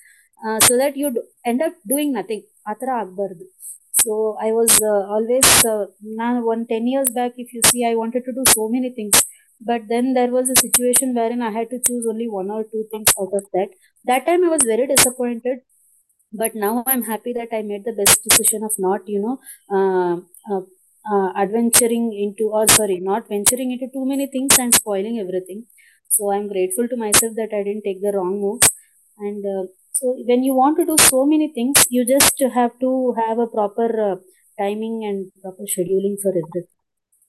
uh, 0.41 0.59
so 0.61 0.77
that 0.77 0.97
you 0.97 1.11
end 1.45 1.63
up 1.63 1.75
doing 1.87 2.13
nothing. 2.13 2.43
ಆ 2.71 2.73
ಥರ 2.81 2.91
ಆಗಬಾರ್ದು 3.01 3.45
so 3.95 4.13
I 4.47 4.51
was 4.59 4.77
always 5.15 5.51
ನಾನು 6.21 6.39
one 6.53 6.63
ten 6.71 6.87
years 6.93 7.11
back 7.19 7.37
if 7.43 7.51
you 7.57 7.61
see 7.71 7.79
I 7.91 7.93
wanted 8.01 8.25
to 8.29 8.33
do 8.39 8.45
so 8.55 8.63
many 8.75 8.91
things 8.99 9.23
but 9.61 9.85
then 9.93 10.09
there 10.19 10.33
was 10.37 10.49
a 10.55 10.57
situation 10.63 11.13
wear 11.19 11.33
in 11.37 11.43
I 11.49 11.51
had 11.57 11.71
to 11.75 11.79
choose 11.89 12.07
only 12.13 12.27
one 12.39 12.49
or 12.55 12.65
two 12.73 12.81
things 12.93 13.15
out 13.23 13.35
of 13.41 13.47
that 13.57 13.73
that 14.11 14.25
time 14.29 14.43
I 14.49 14.51
was 14.55 14.65
very 14.73 14.87
disappointed 14.95 15.61
but 16.32 16.56
now 16.56 16.84
i'm 16.88 17.04
happy 17.04 17.34
that 17.34 17.50
i 17.58 17.62
made 17.62 17.84
the 17.86 17.94
best 18.00 18.24
decision 18.28 18.64
of 18.64 18.74
not 18.86 19.08
you 19.14 19.20
know 19.26 19.36
uh, 19.78 20.16
uh, 20.54 20.62
uh, 21.12 21.30
adventuring 21.44 22.06
into 22.24 22.50
or 22.60 22.68
sorry 22.68 23.00
not 23.00 23.28
venturing 23.28 23.72
into 23.72 23.88
too 23.96 24.06
many 24.06 24.28
things 24.28 24.58
and 24.60 24.76
spoiling 24.76 25.18
everything. 25.20 25.64
So 26.10 26.32
i'm 26.32 26.48
grateful 26.48 26.88
to 26.88 26.98
myself 26.98 27.34
that 27.36 27.52
i 27.54 27.64
didn't 27.64 27.84
take 27.84 28.02
the 28.02 28.12
wrong 28.16 28.40
moves. 28.42 28.70
And 29.18 29.44
uh, 29.46 29.64
so 29.92 30.16
when 30.28 30.44
you 30.44 30.54
want 30.54 30.78
to 30.80 30.86
do 30.86 30.98
so 31.00 31.26
many 31.26 31.52
things 31.54 31.86
you 31.90 32.06
just 32.06 32.42
have 32.60 32.78
to 32.80 33.14
have 33.22 33.40
a 33.40 33.48
proper 33.48 33.88
uh, 34.12 34.16
timing 34.60 35.04
and 35.06 35.32
proper 35.42 35.64
scheduling 35.64 36.18
for 36.22 36.30
everything. 36.30 36.68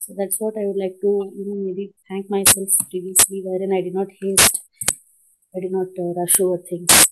So 0.01 0.15
that's 0.19 0.39
what 0.41 0.55
i 0.61 0.67
would 0.67 0.81
like 0.85 0.97
to 1.07 1.13
you 1.39 1.45
know 1.49 1.59
maybe 1.67 1.93
thank 2.09 2.31
myself 2.37 2.69
previously 2.91 3.43
wherein 3.47 3.73
i 3.79 3.83
did 3.89 3.95
not 4.01 4.09
haste 4.23 4.61
i 5.57 5.61
did 5.61 5.73
not 5.79 5.89
uh, 6.05 6.13
rush 6.21 6.41
over 6.41 6.59
things 6.71 7.10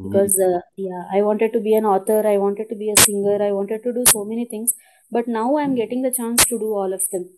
Mm-hmm. 0.00 0.10
because 0.10 0.36
uh, 0.44 0.58
yeah 0.76 1.02
i 1.16 1.22
wanted 1.22 1.52
to 1.52 1.60
be 1.60 1.72
an 1.80 1.84
author 1.84 2.26
i 2.26 2.36
wanted 2.36 2.68
to 2.68 2.74
be 2.74 2.90
a 2.90 3.00
singer 3.00 3.36
i 3.40 3.52
wanted 3.52 3.80
to 3.84 3.92
do 3.92 4.02
so 4.08 4.24
many 4.24 4.44
things 4.44 4.74
but 5.08 5.28
now 5.28 5.56
i'm 5.56 5.66
mm-hmm. 5.66 5.76
getting 5.76 6.02
the 6.02 6.10
chance 6.10 6.44
to 6.46 6.58
do 6.58 6.70
all 6.74 6.92
of 6.92 7.02
them. 7.12 7.30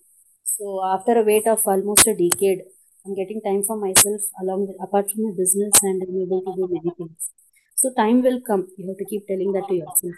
So 0.45 0.81
after 0.83 1.19
a 1.21 1.23
wait 1.23 1.47
of 1.47 1.67
almost 1.67 2.07
a 2.07 2.15
decade 2.15 2.63
i'm 3.05 3.15
getting 3.15 3.43
time 3.43 3.63
for 3.63 3.77
myself 3.77 4.23
along 4.41 4.69
with, 4.69 4.77
apart 4.83 5.11
from 5.11 5.25
my 5.25 5.33
business 5.37 5.83
and 5.83 6.03
i'm 6.03 6.17
able 6.23 6.41
to 6.47 6.55
do 6.57 6.69
many 6.71 6.95
things. 6.97 7.31
So 7.75 7.93
time 7.93 8.23
will 8.23 8.41
come 8.41 8.67
you 8.79 8.89
have 8.89 8.97
to 8.97 9.05
keep 9.05 9.27
telling 9.27 9.53
that 9.53 9.69
to 9.69 9.75
yourself. 9.75 10.17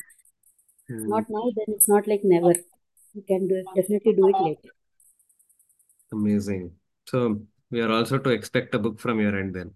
Mm-hmm. 0.89 1.09
Not 1.09 1.25
now 1.29 1.45
then 1.57 1.75
it's 1.75 1.89
not 1.89 2.07
like 2.07 2.21
never. 2.23 2.55
You 3.15 3.25
can 3.27 3.49
do 3.49 3.57
it 3.57 3.67
definitely 3.75 4.15
do 4.15 4.29
it 4.29 4.41
later. 4.41 4.75
Amazing. 6.13 6.71
So 7.07 7.41
we 7.73 7.81
are 7.81 7.91
also 7.91 8.19
to 8.19 8.31
expect 8.31 8.77
a 8.77 8.79
book 8.79 9.01
from 9.01 9.19
your 9.19 9.37
end 9.37 9.57
then. 9.57 9.75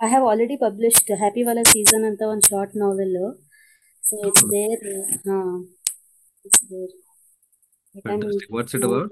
I 0.00 0.08
have 0.08 0.22
already 0.22 0.56
published 0.56 1.08
Happy 1.22 1.42
Wala 1.48 1.64
Season 1.72 2.02
ಅಂತ 2.10 2.22
ಒಂದು 2.32 2.46
short 2.52 2.74
novel 2.84 3.16
so 4.08 4.16
it's 4.28 4.46
there 4.54 4.82
ಹಾ 5.28 5.38
it's 6.46 6.64
there 6.72 6.92
but 7.94 8.06
I 8.06 8.10
Fantastic. 8.10 8.48
What's 8.56 8.74
it 8.78 8.84
about? 8.84 9.10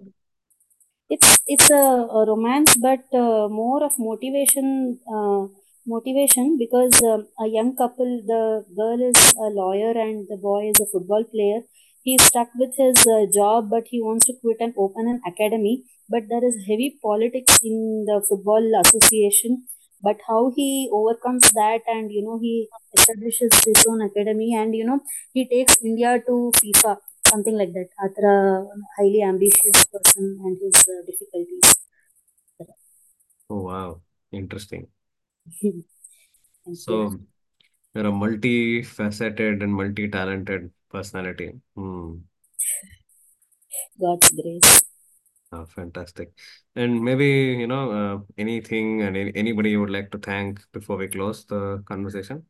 it's 1.11 1.31
it's 1.55 1.69
a, 1.71 1.85
a 2.19 2.23
romance 2.31 2.73
but 2.87 3.05
uh, 3.23 3.45
more 3.61 3.81
of 3.89 3.93
motivation 3.99 4.67
uh, 5.17 5.43
motivation 5.95 6.47
because 6.63 6.95
um, 7.11 7.21
a 7.45 7.49
young 7.57 7.71
couple 7.81 8.11
the 8.33 8.43
girl 8.81 9.01
is 9.11 9.21
a 9.47 9.49
lawyer 9.61 9.93
and 10.05 10.27
the 10.31 10.39
boy 10.49 10.61
is 10.73 10.79
a 10.85 10.91
football 10.93 11.25
player 11.35 11.61
he's 12.07 12.23
stuck 12.31 12.51
with 12.63 12.73
his 12.85 12.99
uh, 13.17 13.25
job 13.39 13.69
but 13.75 13.85
he 13.93 14.01
wants 14.07 14.27
to 14.27 14.35
quit 14.43 14.59
and 14.67 14.75
open 14.87 15.07
an 15.15 15.21
academy 15.33 15.75
but 16.09 16.25
there 16.33 16.45
is 16.51 16.57
heavy 16.71 16.91
politics 17.09 17.57
in 17.71 17.77
the 18.11 18.19
football 18.29 18.65
association 18.85 19.53
but 20.02 20.18
how 20.28 20.52
he 20.56 20.90
overcomes 21.00 21.50
that 21.60 21.82
and 21.96 22.12
you 22.12 22.24
know 22.28 22.38
he 22.40 22.68
establishes 22.98 23.52
his 23.66 23.86
own 23.90 24.02
academy 24.10 24.54
and 24.56 24.76
you 24.76 24.86
know 24.90 25.00
he 25.34 25.48
takes 25.56 25.78
india 25.92 26.12
to 26.30 26.36
fifa 26.62 26.94
something 27.32 27.58
like 27.62 27.74
that 27.78 27.90
atra 28.08 28.36
highly 28.98 29.22
ambitious 29.32 29.80
person 29.96 30.26
and 30.46 30.58
his 30.66 30.78
uh, 30.96 31.02
difficulties 31.12 31.76
Oh, 33.50 33.62
wow. 33.64 34.02
Interesting. 34.32 34.90
thank 35.62 36.80
you 36.88 37.00
So 37.00 37.20
you're 37.96 38.08
a 38.08 38.12
multi-faceted 38.12 39.64
and 39.64 39.74
multi-talented 39.74 40.72
personality. 40.90 41.60
Hmm. 41.76 42.18
god's 44.00 44.32
grace 44.32 44.84
Ah, 45.53 45.65
fantastic. 45.67 46.33
And 46.77 47.03
maybe, 47.05 47.27
you 47.61 47.67
know, 47.67 47.91
uh, 47.93 48.19
anything 48.39 49.03
and 49.03 49.17
any, 49.17 49.33
anybody 49.37 49.71
you 49.71 49.81
would 49.81 49.91
like 49.91 50.11
to 50.13 50.19
thank 50.19 50.61
before 50.73 50.97
we 50.97 51.09
close 51.09 51.45
the 51.45 51.83
conversation? 51.87 52.47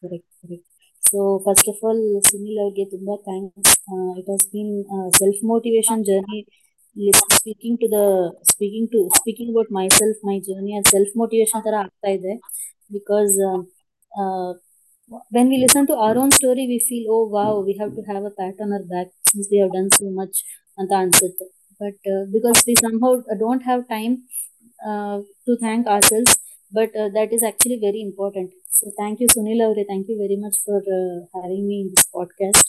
correct 0.00 0.26
correct 0.40 0.64
so 1.10 1.18
first 1.46 1.66
of 1.72 1.76
all 1.86 2.00
sunil 2.28 2.56
ಅವ್ರಿಗೆ 2.64 2.84
ತುಂಬಾ 2.94 3.14
thanks 3.28 3.70
uh, 3.92 4.12
it 4.20 4.26
has 4.32 4.42
been 4.54 4.70
a 4.96 4.98
self 5.20 5.38
motivation 5.52 5.98
journey 6.08 6.40
lis- 7.06 7.26
speaking 7.38 7.74
to 7.82 7.88
the 7.96 8.04
speaking 8.52 8.86
to 8.94 9.00
speaking 9.20 9.48
about 9.54 9.70
myself 9.80 10.16
my 10.30 10.36
journey 10.48 10.74
as 10.80 10.86
self 10.96 11.10
motivation 11.22 11.60
ತರ 11.66 11.76
ಆಗ್ತಾ 11.84 12.12
ಇದೆ 12.18 12.34
because 12.96 13.34
um, 13.50 13.60
uh, 14.20 14.50
when 15.36 15.46
we 15.52 15.56
listen 15.64 15.84
to 15.90 15.96
our 16.04 16.16
own 16.22 16.30
story 16.40 16.64
we 16.72 16.78
feel 16.88 17.04
oh 17.16 17.24
wow 17.36 17.52
we 17.68 17.74
have 17.80 17.92
to 17.98 18.02
have 18.10 18.24
a 18.30 18.34
pat 18.40 18.62
on 18.66 18.70
our 18.76 18.84
back 18.94 19.08
since 19.30 19.48
we 19.54 19.58
have 19.62 19.72
done 19.78 19.90
so 20.00 20.06
much 20.20 20.36
ಅಂತ 20.80 20.92
ಅನ್ಸುತ್ತೆ 21.02 21.46
but 21.79 21.95
uh, 22.13 22.23
because 22.31 22.63
we 22.67 22.75
somehow 22.81 23.13
don't 23.39 23.61
have 23.63 23.87
time 23.87 24.23
uh, 24.85 25.19
to 25.45 25.57
thank 25.61 25.87
ourselves 25.87 26.37
but 26.71 26.89
uh, 26.95 27.09
that 27.15 27.29
is 27.33 27.43
actually 27.43 27.79
very 27.81 28.01
important. 28.01 28.51
So 28.71 28.91
thank 28.97 29.19
you 29.19 29.27
sunil 29.27 29.61
Avre. 29.67 29.85
thank 29.87 30.07
you 30.07 30.17
very 30.23 30.37
much 30.37 30.57
for 30.65 30.77
uh, 30.97 31.17
having 31.35 31.67
me 31.67 31.81
in 31.81 31.89
this 31.95 32.05
podcast. 32.15 32.65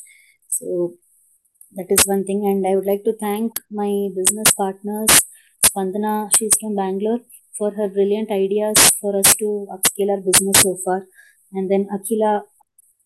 So 0.48 0.94
that 1.76 1.86
is 1.90 2.04
one 2.06 2.24
thing. 2.24 2.40
And 2.50 2.66
i 2.66 2.74
would 2.76 2.86
like 2.92 3.04
to 3.04 3.14
thank 3.24 3.60
my 3.80 3.90
business 4.18 4.52
partners 4.62 5.12
spandana 5.66 6.14
she's 6.36 6.56
from 6.60 6.76
bangalore 6.80 7.20
for 7.58 7.70
her 7.78 7.88
brilliant 7.96 8.30
ideas 8.30 8.78
for 9.00 9.12
us 9.20 9.34
to 9.42 9.48
upscale 9.76 10.10
our 10.16 10.22
business 10.28 10.62
so 10.62 10.76
far. 10.84 11.00
And 11.52 11.70
then 11.70 11.86
akila 11.96 12.42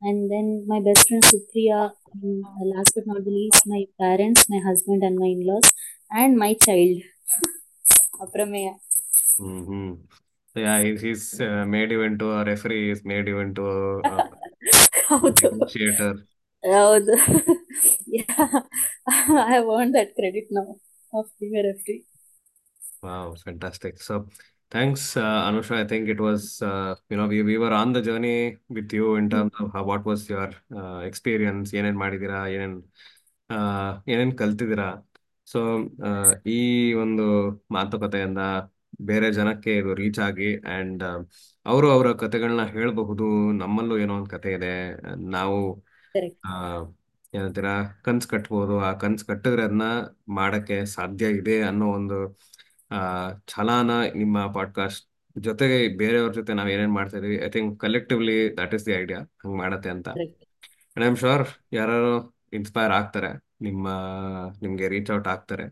and 0.03 0.31
then 0.31 0.49
my 0.73 0.81
best 0.89 1.09
friend 1.09 1.25
supriya 1.31 1.81
and 2.15 2.45
uh, 2.47 2.65
last 2.73 2.93
but 2.97 3.07
not 3.11 3.25
the 3.29 3.35
least 3.41 3.63
my 3.75 3.83
parents 4.03 4.45
my 4.55 4.61
husband 4.69 5.03
and 5.09 5.19
my 5.23 5.31
in-laws 5.37 5.69
and 6.22 6.34
my 6.44 6.54
child 6.66 6.98
aprameya 8.26 8.74
Mm-hmm. 9.48 9.90
So 10.52 10.58
yeah, 10.64 10.78
he's, 10.84 11.00
he's 11.06 11.24
uh, 11.48 11.64
made 11.74 11.92
you 11.96 12.02
into 12.08 12.26
a 12.38 12.44
referee, 12.44 12.90
he's 12.90 13.04
made 13.12 13.28
you 13.32 13.40
into 13.46 13.64
a, 13.70 13.78
a 14.10 14.16
ಹೌದು 15.10 15.48
negotiator. 15.54 16.12
ಹೌದು 16.64 17.14
yeah 18.18 18.50
i 19.46 19.50
have 19.56 19.68
earned 19.76 19.94
that 19.98 20.10
credit 20.18 20.48
now 20.58 20.68
of 21.20 21.26
being 21.40 21.56
a 21.62 21.66
referee 21.70 22.02
Wow, 23.04 23.34
fantastic. 23.46 23.94
So 24.08 24.14
thanks, 24.72 25.16
uh, 25.18 25.40
Anusha. 25.48 25.76
I 25.84 25.86
think 25.92 26.10
it 26.14 26.20
was, 26.20 26.62
uh, 26.62 26.96
you 27.10 27.18
know, 27.18 27.28
we, 27.34 27.38
we 27.50 27.56
were 27.64 27.72
on 27.82 27.94
the 27.98 28.02
journey 28.02 28.38
with 28.78 28.92
you 28.98 29.16
in 29.16 29.30
terms 29.30 29.54
of 29.62 29.72
how, 29.76 29.84
what 29.92 30.04
was 30.10 30.22
your 30.34 30.50
uh, 30.80 31.00
experience, 31.10 31.70
ಏನೇನ್ 31.80 32.00
ಮಾಡಿದೀರಾ, 32.04 32.42
ಏನೇನ್ 32.56 32.76
ಆ, 33.50 33.58
ಏನೇನ್ 34.14 34.34
ಕಲ್ತಿದ್ದೀರಾ. 34.42 34.90
So 35.47 35.61
ಈ 36.47 36.93
ಒಂದು 36.93 37.25
ಮಾತುಕತೆಯಿಂದ 37.71 38.39
ಬೇರೆ 39.03 39.33
ಜನಕ್ಕೆ 39.33 39.77
ಇದು 39.77 39.95
ರೀಚ್ 39.95 40.19
ಆಗಿ 40.19 40.57
ಅಂಡ್ 40.57 41.03
ಅವರು 41.67 41.91
ಅವರ 41.91 42.13
ಕತೆಗಳನ್ನ 42.13 42.65
ಹೇಳಬಹುದು 42.67 43.53
ನಮ್ಮಲ್ಲೂ 43.53 43.99
ಏನೋ 43.99 44.17
ಒಂದು 44.17 44.31
ಕತೆ 44.31 44.53
ಇದೆ. 44.53 44.75
ನಾವು 45.31 45.59
ಏನಂತೀರಾ 47.35 48.03
ಕನ್ಸ್ 48.03 48.29
ಕಟ್ಬೋದು. 48.29 48.81
ಆ 48.81 48.93
ಕನ್ಸ್ 48.93 49.25
ಕಟ್ಟಿದ್ರೆ 49.25 49.63
ಅದನ್ನ 49.63 49.83
ಮಾಡಕ್ಕೆ 50.29 50.85
ಸಾಧ್ಯ 50.87 51.27
ಇದೆ 51.27 51.63
ಅನ್ನೋ 51.63 51.87
ಒಂದು 51.93 52.19
ಆ 52.91 53.01
ಛಲಾನ 53.47 53.91
ನಿಮ್ಮ 54.15 54.47
ಪಾಡ್ಕಾಸ್ಟ್ 54.53 55.07
ಜೊತೆಗೆ 55.39 55.97
ಬೇರೆಯವ್ರ 55.97 56.33
ಜೊತೆ 56.33 56.53
ನಾವ್ 56.55 56.71
ಏನೇನ್ 56.71 56.93
ಮಾಡ್ತಾ 56.93 57.19
ಇದೀವಿ 57.19 57.37
I 57.47 57.49
think 57.49 57.81
collectively 57.81 58.57
that 58.57 58.75
is 58.75 58.87
the 58.87 58.93
idea 58.93 59.21
ಹಂಗ್ 59.45 59.57
ಮಾಡತ್ತೆ 59.59 59.91
ಅಂತ. 59.91 60.09
ಅಂಡ್ 60.97 61.05
ಐ 61.05 61.09
ಆಮ್ 61.09 61.17
ಶೋರ್ 61.17 61.47
ಯಾರು 61.73 62.01
ಇನ್ಸ್ಪೈರ್ 62.53 62.93
ಆಗ್ತಾರೆ. 62.93 63.31
ನಿಮ್ಮ 63.65 63.87
ನಿಮ್ಗೆ 64.63 64.87
ರೀಚ್ 64.89 65.11
ಔಟ್ 65.11 65.29
ಆಗ್ತಾರೆ 65.33 65.67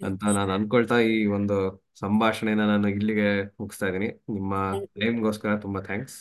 ಅಂತ 0.00 0.22
ನಾನು 0.36 0.50
ಅನ್ಕೊಳ್ತಾ 0.52 0.96
ಈ 1.08 1.26
ಒಂದು 1.36 1.56
ಸಂಭಾಷಣೆನ 2.00 2.62
ನಾನು 2.66 2.88
ಇಲ್ಲಿಗೆ 2.90 3.28
ಮುಗಿಸ್ತಾ 3.60 3.86
ಇದ್ದೀನಿ. 3.88 4.08
ನಿಮ್ಮ 4.30 4.52
ಟೈಮ್ಗೋಸ್ಕರ 4.94 5.54
ತುಂಬಾ 5.64 5.80
thanks 5.82 6.18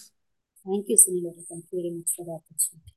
thank 0.66 0.90
you 0.92 0.98
Sundar 1.04 1.38
thank 1.42 1.68
you 1.70 1.78
very 1.78 1.92
much 1.96 2.12
for 2.16 2.28
the 2.28 2.34
opportunity 2.36 2.92